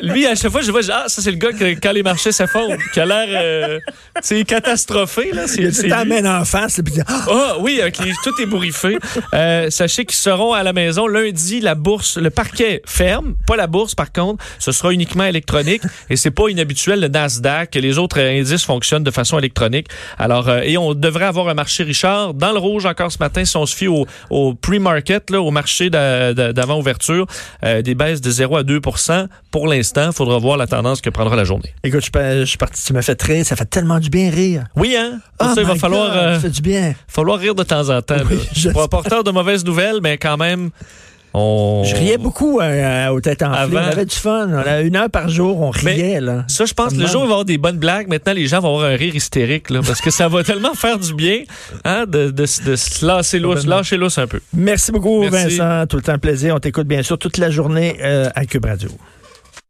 Lui, 0.01 0.25
à 0.27 0.35
chaque 0.35 0.51
fois, 0.51 0.61
je 0.61 0.71
vois, 0.71 0.81
ah, 0.91 1.05
ça 1.07 1.21
c'est 1.21 1.31
le 1.31 1.37
gars 1.37 1.53
que 1.53 1.79
quand 1.79 1.93
les 1.93 2.03
marchés 2.03 2.33
s'effondrent, 2.33 2.75
qui 2.93 2.99
a 2.99 3.05
l'air, 3.05 3.27
euh, 3.31 3.79
c'est 4.21 4.43
catastrophé 4.43 5.31
là. 5.31 5.47
C'est, 5.47 5.71
Tu 5.71 5.87
t'emmènes 5.87 6.27
en 6.27 6.43
face, 6.43 6.81
puis 6.83 6.95
Ah! 7.07 7.25
Ah 7.29 7.55
oui, 7.61 7.79
ok, 7.85 8.05
tout 8.23 8.33
est 8.41 8.45
bourriffé. 8.45 8.97
Euh, 9.33 9.69
sachez 9.69 10.03
qu'ils 10.03 10.17
seront 10.17 10.51
à 10.51 10.63
la 10.63 10.73
maison 10.73 11.07
lundi. 11.07 11.61
La 11.61 11.75
bourse, 11.75 12.16
le 12.19 12.29
parquet 12.29 12.81
ferme, 12.85 13.35
pas 13.45 13.55
la 13.55 13.67
bourse 13.67 13.95
par 13.95 14.11
contre. 14.11 14.43
Ce 14.59 14.71
sera 14.71 14.91
uniquement 14.91 15.23
électronique 15.25 15.81
et 16.09 16.15
c'est 16.15 16.31
pas 16.31 16.49
inhabituel 16.49 16.99
le 16.99 17.07
Nasdaq. 17.07 17.75
Les 17.75 17.97
autres 17.97 18.19
indices 18.19 18.63
fonctionnent 18.65 19.03
de 19.03 19.11
façon 19.11 19.37
électronique. 19.39 19.87
Alors 20.17 20.49
euh, 20.49 20.61
et 20.63 20.77
on 20.77 20.93
devrait 20.93 21.25
avoir 21.25 21.47
un 21.49 21.53
marché 21.53 21.83
Richard 21.83 22.33
dans 22.33 22.51
le 22.51 22.59
rouge 22.59 22.85
encore 22.85 23.11
ce 23.11 23.17
matin 23.19 23.45
si 23.45 23.55
on 23.57 23.65
se 23.65 23.75
fie 23.75 23.87
au, 23.87 24.05
au 24.29 24.53
pre-market 24.53 25.29
là, 25.29 25.41
au 25.41 25.51
marché 25.51 25.89
d'a- 25.89 26.33
d'a- 26.33 26.53
d'avant 26.53 26.79
ouverture, 26.79 27.25
euh, 27.63 27.81
des 27.81 27.95
baisses 27.95 28.21
de 28.21 28.29
0 28.31 28.57
à 28.57 28.63
2% 28.63 29.27
pour 29.51 29.67
l'instant. 29.67 30.11
Faudra 30.11 30.37
voir 30.37 30.57
la 30.57 30.67
tendance 30.67 31.01
que 31.01 31.09
prendra 31.09 31.35
la 31.35 31.43
journée. 31.43 31.73
écoute, 31.83 32.01
je, 32.03 32.39
je 32.41 32.45
suis 32.45 32.57
parti, 32.57 32.83
tu 32.83 32.93
m'as 32.93 33.01
fait 33.01 33.21
rire, 33.21 33.45
ça 33.45 33.55
fait 33.55 33.65
tellement 33.65 33.99
du 33.99 34.09
bien 34.09 34.29
rire. 34.29 34.63
Oui 34.75 34.95
hein? 34.97 35.19
Oh 35.39 35.45
ça, 35.53 35.61
il 35.61 35.67
va 35.67 35.75
falloir. 35.75 36.11
Euh, 36.15 36.33
ça 36.35 36.39
fait 36.41 36.49
du 36.49 36.61
bien. 36.61 36.93
falloir 37.07 37.37
rire 37.39 37.55
de 37.55 37.63
temps 37.63 37.89
en 37.89 38.01
temps. 38.01 38.15
Oui, 38.29 38.37
je 38.55 38.69
Pas 38.69 38.83
sais. 38.83 38.87
porteur 38.87 39.23
de 39.23 39.31
mauvaises 39.31 39.63
nouvelles, 39.65 39.99
mais 40.01 40.17
quand 40.17 40.37
même, 40.37 40.71
on... 41.37 41.83
Je 41.83 41.95
riais 41.95 42.17
beaucoup 42.17 42.59
euh, 42.59 43.07
aux 43.09 43.21
têtes 43.21 43.43
enflées. 43.43 43.77
Avant. 43.77 43.77
On 43.87 43.91
avait 43.91 44.05
du 44.05 44.15
fun. 44.15 44.49
On 44.49 44.57
avait 44.57 44.87
une 44.87 44.95
heure 44.95 45.09
par 45.09 45.29
jour, 45.29 45.59
on 45.61 45.71
Mais 45.83 45.93
riait. 45.93 46.21
là. 46.21 46.43
Ça, 46.47 46.65
je 46.65 46.73
pense 46.73 46.93
que 46.93 46.99
le 46.99 47.07
jour 47.07 47.21
où 47.21 47.25
il 47.25 47.27
va 47.27 47.29
y 47.29 47.33
avoir 47.33 47.45
des 47.45 47.57
bonnes 47.57 47.77
blagues, 47.77 48.07
maintenant, 48.07 48.33
les 48.33 48.47
gens 48.47 48.59
vont 48.59 48.75
avoir 48.75 48.91
un 48.91 48.95
rire 48.95 49.15
hystérique, 49.15 49.69
là, 49.69 49.81
parce 49.85 50.01
que 50.01 50.09
ça 50.09 50.27
va 50.27 50.43
tellement 50.45 50.73
faire 50.73 50.97
du 50.99 51.13
bien 51.13 51.41
hein, 51.85 52.05
de, 52.07 52.31
de, 52.31 52.45
de 52.65 52.75
se 52.75 53.05
lâcher 53.05 53.39
lousse, 53.39 53.65
lâcher 53.65 53.97
lousse 53.97 54.17
un 54.17 54.27
peu. 54.27 54.39
Merci 54.53 54.91
beaucoup, 54.91 55.21
Merci. 55.21 55.57
Vincent. 55.57 55.87
Tout 55.87 55.97
le 55.97 56.03
temps 56.03 56.17
plaisir. 56.17 56.55
On 56.55 56.59
t'écoute 56.59 56.87
bien 56.87 57.03
sûr 57.03 57.17
toute 57.17 57.37
la 57.37 57.49
journée 57.49 57.97
euh, 58.01 58.29
à 58.35 58.45
Cube 58.45 58.65
Radio. 58.65 58.89